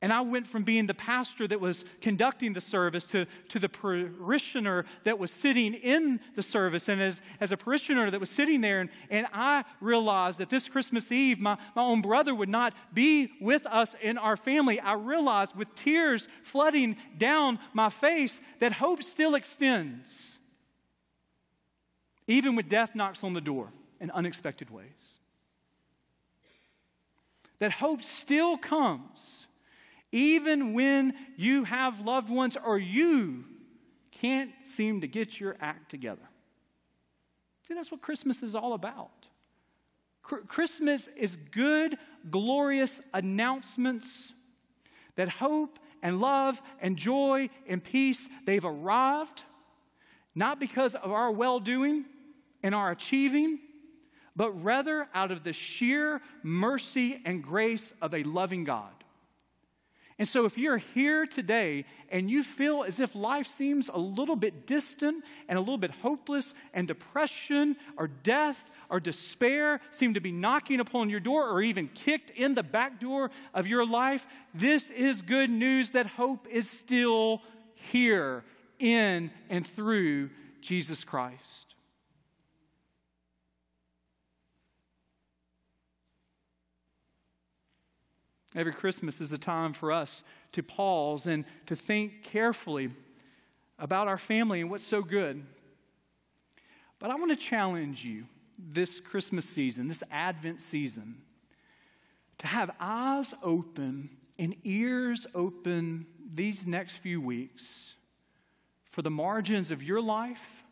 and 0.00 0.12
I 0.12 0.20
went 0.20 0.46
from 0.46 0.62
being 0.62 0.86
the 0.86 0.94
pastor 0.94 1.48
that 1.48 1.60
was 1.60 1.84
conducting 2.00 2.52
the 2.52 2.60
service 2.60 3.02
to, 3.06 3.26
to 3.48 3.58
the 3.58 3.68
parishioner 3.68 4.84
that 5.02 5.18
was 5.18 5.32
sitting 5.32 5.74
in 5.74 6.20
the 6.36 6.42
service. 6.42 6.88
And 6.88 7.02
as, 7.02 7.20
as 7.40 7.50
a 7.50 7.56
parishioner 7.56 8.08
that 8.08 8.20
was 8.20 8.30
sitting 8.30 8.60
there, 8.60 8.80
and, 8.80 8.90
and 9.10 9.26
I 9.32 9.64
realized 9.80 10.38
that 10.38 10.50
this 10.50 10.68
Christmas 10.68 11.10
Eve, 11.10 11.40
my, 11.40 11.58
my 11.74 11.82
own 11.82 12.00
brother 12.00 12.32
would 12.32 12.48
not 12.48 12.74
be 12.94 13.32
with 13.40 13.66
us 13.66 13.96
in 14.00 14.18
our 14.18 14.36
family. 14.36 14.78
I 14.78 14.92
realized 14.92 15.56
with 15.56 15.74
tears 15.74 16.28
flooding 16.44 16.96
down 17.16 17.58
my 17.72 17.90
face 17.90 18.40
that 18.60 18.70
hope 18.70 19.02
still 19.02 19.34
extends, 19.34 20.38
even 22.28 22.54
when 22.54 22.68
death 22.68 22.94
knocks 22.94 23.24
on 23.24 23.32
the 23.32 23.40
door 23.40 23.72
in 24.00 24.12
unexpected 24.12 24.70
ways. 24.70 24.84
That 27.58 27.72
hope 27.72 28.04
still 28.04 28.56
comes 28.56 29.47
even 30.12 30.74
when 30.74 31.14
you 31.36 31.64
have 31.64 32.00
loved 32.00 32.30
ones 32.30 32.56
or 32.62 32.78
you 32.78 33.44
can't 34.10 34.50
seem 34.64 35.00
to 35.02 35.08
get 35.08 35.38
your 35.38 35.56
act 35.60 35.90
together. 35.90 36.28
See, 37.66 37.74
that's 37.74 37.90
what 37.90 38.00
Christmas 38.00 38.42
is 38.42 38.54
all 38.54 38.72
about. 38.72 39.10
Christmas 40.22 41.08
is 41.16 41.36
good, 41.50 41.96
glorious 42.30 43.00
announcements 43.14 44.34
that 45.16 45.28
hope 45.28 45.78
and 46.02 46.20
love 46.20 46.60
and 46.80 46.96
joy 46.96 47.48
and 47.66 47.82
peace, 47.82 48.28
they've 48.44 48.64
arrived, 48.64 49.42
not 50.34 50.60
because 50.60 50.94
of 50.94 51.10
our 51.10 51.32
well 51.32 51.60
doing 51.60 52.04
and 52.62 52.74
our 52.74 52.90
achieving, 52.90 53.58
but 54.36 54.52
rather 54.62 55.08
out 55.14 55.30
of 55.30 55.44
the 55.44 55.52
sheer 55.52 56.20
mercy 56.42 57.20
and 57.24 57.42
grace 57.42 57.92
of 58.00 58.14
a 58.14 58.22
loving 58.22 58.64
God. 58.64 58.92
And 60.18 60.26
so, 60.26 60.46
if 60.46 60.58
you're 60.58 60.78
here 60.78 61.26
today 61.26 61.84
and 62.08 62.28
you 62.28 62.42
feel 62.42 62.82
as 62.82 62.98
if 62.98 63.14
life 63.14 63.46
seems 63.46 63.88
a 63.88 63.98
little 63.98 64.34
bit 64.34 64.66
distant 64.66 65.24
and 65.48 65.56
a 65.56 65.60
little 65.60 65.78
bit 65.78 65.92
hopeless, 65.92 66.54
and 66.74 66.88
depression 66.88 67.76
or 67.96 68.08
death 68.08 68.70
or 68.90 68.98
despair 68.98 69.80
seem 69.92 70.14
to 70.14 70.20
be 70.20 70.32
knocking 70.32 70.80
upon 70.80 71.08
your 71.08 71.20
door 71.20 71.48
or 71.48 71.62
even 71.62 71.88
kicked 71.88 72.30
in 72.30 72.56
the 72.56 72.64
back 72.64 72.98
door 72.98 73.30
of 73.54 73.68
your 73.68 73.86
life, 73.86 74.26
this 74.54 74.90
is 74.90 75.22
good 75.22 75.50
news 75.50 75.90
that 75.90 76.06
hope 76.06 76.48
is 76.48 76.68
still 76.68 77.40
here 77.92 78.44
in 78.80 79.30
and 79.48 79.66
through 79.66 80.30
Jesus 80.60 81.04
Christ. 81.04 81.67
Every 88.54 88.72
Christmas 88.72 89.20
is 89.20 89.30
a 89.32 89.38
time 89.38 89.72
for 89.72 89.92
us 89.92 90.24
to 90.52 90.62
pause 90.62 91.26
and 91.26 91.44
to 91.66 91.76
think 91.76 92.22
carefully 92.22 92.90
about 93.78 94.08
our 94.08 94.18
family 94.18 94.60
and 94.60 94.70
what's 94.70 94.86
so 94.86 95.02
good. 95.02 95.44
But 96.98 97.10
I 97.10 97.16
want 97.16 97.30
to 97.30 97.36
challenge 97.36 98.04
you 98.04 98.24
this 98.58 99.00
Christmas 99.00 99.48
season, 99.48 99.86
this 99.86 100.02
Advent 100.10 100.62
season, 100.62 101.16
to 102.38 102.46
have 102.46 102.70
eyes 102.80 103.34
open 103.42 104.10
and 104.38 104.56
ears 104.64 105.26
open 105.34 106.06
these 106.34 106.66
next 106.66 106.96
few 106.96 107.20
weeks 107.20 107.94
for 108.90 109.02
the 109.02 109.10
margins 109.10 109.70
of 109.70 109.82
your 109.82 110.00
life 110.00 110.64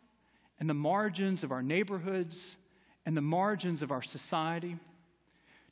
and 0.59 0.69
the 0.69 0.73
margins 0.73 1.43
of 1.43 1.51
our 1.51 1.61
neighborhoods 1.61 2.55
and 3.05 3.15
the 3.15 3.21
margins 3.21 3.81
of 3.81 3.91
our 3.91 4.01
society 4.01 4.77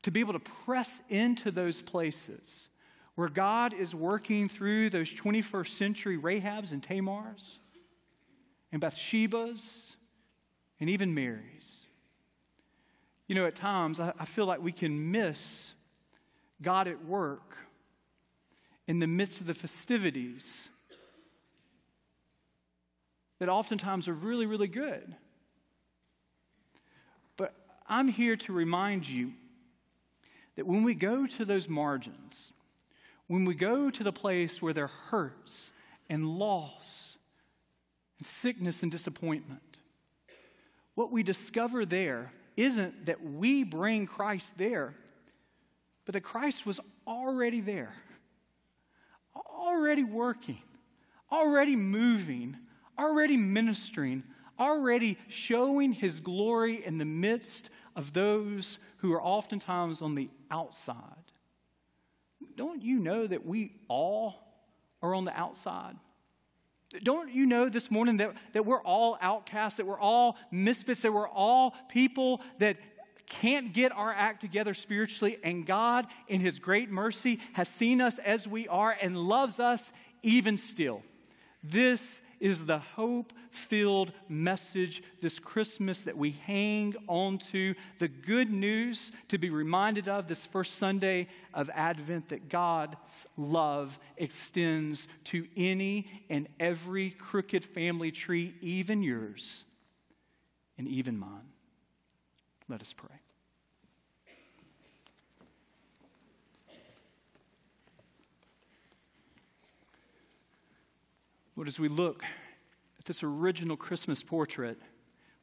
to 0.06 0.12
be 0.12 0.20
able 0.20 0.34
to 0.34 0.40
press 0.40 1.02
into 1.10 1.50
those 1.50 1.82
places 1.82 2.68
where 3.16 3.28
God 3.28 3.74
is 3.74 3.96
working 3.96 4.48
through 4.48 4.92
those 4.92 5.12
21st 5.12 5.70
century 5.70 6.16
Rahabs 6.16 6.72
and 6.72 6.80
Tamars 6.80 7.58
and 8.72 8.80
Bathshebas 8.80 9.96
and 10.80 10.92
even 10.92 11.16
Marys. 11.16 11.88
You 13.26 13.34
know, 13.34 13.48
at 13.48 13.56
times 13.56 14.00
I, 14.00 14.14
I 14.20 14.26
feel 14.26 14.46
like 14.46 14.62
we 14.62 14.72
can 14.72 15.12
miss 15.12 15.74
God 16.62 16.88
at 16.88 17.04
work 17.04 17.58
in 18.88 19.00
the 19.00 19.08
midst 19.08 19.42
of 19.42 19.48
the 19.48 19.56
festivities 19.56 20.70
that 23.40 23.50
oftentimes 23.50 24.08
are 24.08 24.14
really, 24.14 24.46
really 24.46 24.68
good. 24.68 25.16
But 27.38 27.56
I'm 27.88 28.08
here 28.08 28.36
to 28.36 28.54
remind 28.54 29.10
you 29.10 29.34
that 30.56 30.66
when 30.66 30.84
we 30.84 30.94
go 30.94 31.28
to 31.28 31.46
those 31.46 31.68
margins, 31.68 32.54
when 33.28 33.46
we 33.46 33.56
go 33.56 33.90
to 33.90 34.04
the 34.04 34.14
place 34.14 34.62
where 34.62 34.74
there 34.74 34.88
hurts 34.88 35.72
and 36.10 36.28
loss 36.28 37.18
and 38.20 38.28
sickness 38.28 38.84
and 38.84 38.92
disappointment, 38.92 39.80
what 40.96 41.12
we 41.12 41.24
discover 41.24 41.86
there 41.86 42.32
isn't 42.56 43.08
that 43.08 43.22
we 43.22 43.64
bring 43.64 44.06
Christ 44.06 44.58
there, 44.58 44.96
but 46.06 46.14
that 46.14 46.22
Christ 46.22 46.66
was 46.66 46.80
already 47.06 47.60
there, 47.60 47.94
already 49.36 50.04
working, 50.04 50.62
already 51.32 51.76
moving, 51.76 52.56
already 52.98 53.36
ministering, 53.36 54.24
already 54.60 55.18
showing 55.28 55.92
his 55.92 56.20
glory 56.20 56.86
in 56.86 56.98
the 56.98 57.06
midst 57.06 57.70
of 57.96 58.14
those 58.14 58.80
who 58.98 59.14
are 59.14 59.22
oftentimes 59.22 60.02
on 60.02 60.16
the 60.16 60.30
outside. 60.52 60.96
Don't 62.56 62.82
you 62.82 63.00
know 63.00 63.26
that 63.26 63.46
we 63.46 63.74
all 63.88 64.36
are 65.02 65.14
on 65.14 65.26
the 65.26 65.38
outside? 65.38 65.96
Don't 67.04 67.34
you 67.34 67.46
know 67.46 67.68
this 67.68 67.92
morning 67.92 68.18
that, 68.18 68.34
that 68.54 68.66
we're 68.66 68.82
all 68.82 69.18
outcasts, 69.20 69.78
that 69.78 69.86
we're 69.86 70.00
all 70.00 70.38
misfits, 70.52 71.02
that 71.02 71.12
we're 71.12 71.28
all 71.28 71.74
people 71.90 72.42
that 72.60 72.78
can't 73.28 73.74
get 73.74 73.92
our 73.92 74.14
act 74.14 74.42
together 74.42 74.74
spiritually, 74.74 75.38
and 75.44 75.66
God, 75.66 76.06
in 76.28 76.42
His 76.42 76.60
great 76.60 76.92
mercy, 76.92 77.40
has 77.54 77.68
seen 77.68 78.00
us 78.00 78.20
as 78.20 78.48
we 78.48 78.68
are 78.68 78.96
and 79.02 79.18
loves 79.18 79.60
us 79.60 79.92
even 80.22 80.58
still? 80.58 81.02
This 81.64 82.22
is 82.40 82.66
the 82.66 82.80
hope 82.80 83.34
filled 83.50 84.12
message 84.28 85.02
this 85.22 85.40
Christmas 85.40 86.04
that 86.04 86.18
we 86.18 86.32
hang 86.32 86.96
on 87.08 87.38
to. 87.52 87.76
The 88.00 88.08
good 88.08 88.52
news 88.52 89.12
to 89.30 89.38
be 89.38 89.50
reminded 89.50 90.08
of 90.08 90.28
this 90.28 90.46
first 90.46 90.76
Sunday 90.76 91.28
of 91.54 91.70
Advent 91.74 92.30
that 92.30 92.50
God's 92.50 93.28
love 93.38 93.98
extends 94.18 95.08
to 95.26 95.48
any 95.56 96.08
and 96.30 96.48
every 96.60 97.12
crooked 97.12 97.64
family 97.64 98.12
tree, 98.12 98.54
even 98.62 99.04
yours 99.04 99.64
and 100.78 100.88
even 100.88 101.18
mine. 101.18 101.50
Let 102.68 102.82
us 102.82 102.94
pray. 102.94 103.25
Lord, 111.56 111.68
as 111.68 111.80
we 111.80 111.88
look 111.88 112.24
at 113.00 113.06
this 113.06 113.24
original 113.24 113.78
Christmas 113.78 114.22
portrait, 114.22 114.78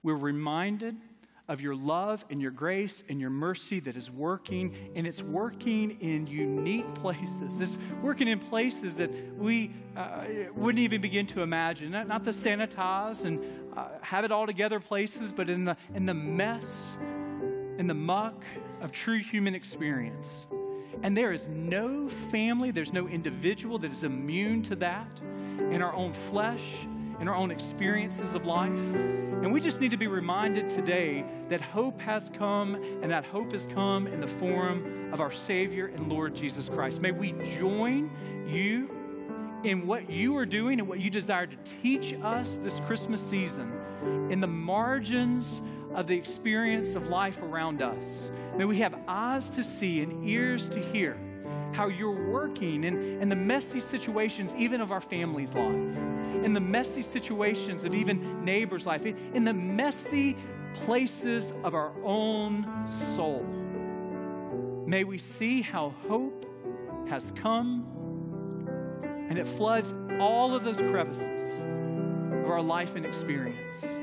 we're 0.03 0.15
reminded 0.15 0.97
of 1.49 1.61
your 1.61 1.75
love 1.75 2.25
and 2.31 2.41
your 2.41 2.51
grace 2.51 3.03
and 3.09 3.21
your 3.21 3.31
mercy 3.31 3.81
that 3.81 3.97
is 3.97 4.11
working, 4.11 4.75
and 4.95 5.07
it's 5.07 5.23
working 5.23 5.99
in 6.01 6.27
unique 6.27 6.95
places. 6.95 7.61
It's 7.61 7.79
working 8.03 8.29
in 8.29 8.39
places 8.39 8.97
that 8.97 9.11
we 9.37 9.73
uh, 9.97 10.25
wouldn't 10.55 10.81
even 10.81 11.01
begin 11.01 11.27
to 11.29 11.43
imagine. 11.43 11.91
Not, 11.91 12.09
not 12.09 12.25
the 12.25 12.31
sanitized 12.31 13.25
and 13.25 13.43
uh, 13.77 13.89
have 14.03 14.25
it 14.25 14.31
all 14.31 14.47
together 14.47 14.81
places, 14.81 15.33
but 15.33 15.51
in 15.51 15.65
the, 15.65 15.77
in 15.95 16.07
the 16.07 16.15
mess 16.15 16.97
in 17.79 17.87
the 17.87 17.95
muck 17.95 18.45
of 18.81 18.93
true 18.93 19.19
human 19.19 19.55
experience. 19.55 20.47
And 21.03 21.17
there 21.17 21.33
is 21.33 21.49
no 21.49 22.09
family, 22.09 22.71
there's 22.71 22.93
no 22.93 23.09
individual 23.09 23.79
that 23.79 23.91
is 23.91 24.05
immune 24.05 24.63
to 24.65 24.77
that 24.77 25.09
in 25.59 25.83
our 25.83 25.95
own 25.95 26.13
flesh, 26.13 26.87
in 27.21 27.29
our 27.29 27.35
own 27.35 27.51
experiences 27.51 28.35
of 28.35 28.47
life. 28.47 28.71
And 28.71 29.53
we 29.53 29.61
just 29.61 29.81
need 29.81 29.91
to 29.91 29.97
be 29.97 30.07
reminded 30.07 30.69
today 30.69 31.25
that 31.49 31.61
hope 31.61 32.01
has 32.01 32.31
come, 32.33 32.75
and 32.75 33.11
that 33.11 33.25
hope 33.25 33.53
has 33.53 33.67
come 33.67 34.07
in 34.07 34.21
the 34.21 34.29
form 34.29 35.13
of 35.13 35.21
our 35.21 35.33
Savior 35.33 35.87
and 35.87 36.09
Lord 36.09 36.35
Jesus 36.35 36.69
Christ. 36.69 37.01
May 37.01 37.11
we 37.11 37.33
join 37.59 38.11
you 38.47 38.89
in 39.65 39.87
what 39.87 40.11
you 40.11 40.37
are 40.37 40.47
doing 40.47 40.81
and 40.81 40.89
what 40.89 41.01
you 41.01 41.11
desire 41.11 41.47
to 41.47 41.57
teach 41.83 42.15
us 42.23 42.59
this 42.63 42.81
Christmas 42.81 43.21
season 43.21 43.73
in 44.31 44.41
the 44.41 44.47
margins 44.47 45.61
of 45.95 46.07
the 46.07 46.17
experience 46.17 46.95
of 46.95 47.09
life 47.09 47.43
around 47.43 47.83
us. 47.83 48.31
May 48.57 48.65
we 48.65 48.79
have 48.79 48.95
eyes 49.09 49.49
to 49.51 49.65
see 49.65 50.01
and 50.01 50.27
ears 50.27 50.69
to 50.71 50.79
hear 50.79 51.19
how 51.73 51.89
you're 51.89 52.31
working 52.31 52.85
in, 52.85 53.21
in 53.21 53.29
the 53.29 53.37
messy 53.37 53.81
situations, 53.81 54.55
even 54.55 54.81
of 54.81 54.93
our 54.93 55.01
family's 55.01 55.55
life, 55.55 55.97
in 56.45 56.53
the 56.53 56.61
messy 56.61 57.03
situations 57.03 57.85
of 57.85 57.95
even 57.95 58.45
neighbors' 58.45 58.87
life, 58.87 59.05
in 59.07 59.45
the 59.45 59.55
messy 59.55 60.37
places 60.75 61.53
of 61.65 61.75
our 61.75 61.93
own 62.05 62.67
soul. 63.17 63.43
May 64.87 65.05
we 65.05 65.19
see 65.19 65.63
how 65.63 65.95
hope 66.09 66.47
has 67.09 67.33
come 67.37 67.87
and 69.29 69.39
it 69.39 69.47
floods 69.47 69.95
all 70.19 70.55
of 70.55 70.65
those 70.65 70.79
crevices 70.79 71.65
of 71.65 72.51
our 72.51 72.61
life 72.61 72.97
and 72.97 73.07
experience. 73.07 74.02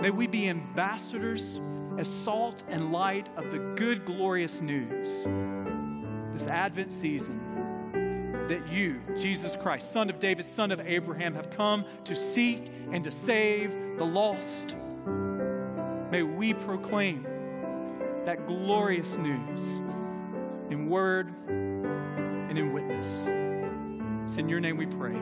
May 0.00 0.08
we 0.08 0.26
be 0.26 0.48
ambassadors 0.48 1.60
as 1.98 2.08
salt 2.08 2.62
and 2.68 2.90
light 2.90 3.28
of 3.36 3.50
the 3.50 3.58
good, 3.76 4.06
glorious 4.06 4.62
news 4.62 5.26
this 6.32 6.46
Advent 6.46 6.90
season 6.90 8.46
that 8.48 8.66
you, 8.66 9.00
Jesus 9.20 9.56
Christ, 9.56 9.92
Son 9.92 10.08
of 10.08 10.18
David, 10.18 10.46
Son 10.46 10.70
of 10.70 10.80
Abraham, 10.80 11.34
have 11.34 11.50
come 11.50 11.84
to 12.04 12.16
seek 12.16 12.72
and 12.90 13.04
to 13.04 13.10
save 13.10 13.72
the 13.98 14.04
lost. 14.04 14.74
May 16.10 16.22
we 16.22 16.54
proclaim 16.54 17.24
that 18.24 18.46
glorious 18.46 19.18
news 19.18 19.80
in 20.70 20.88
word 20.88 21.32
and 21.48 22.58
in 22.58 22.72
witness. 22.72 23.06
It's 24.26 24.38
in 24.38 24.48
your 24.48 24.60
name 24.60 24.78
we 24.78 24.86
pray. 24.86 25.20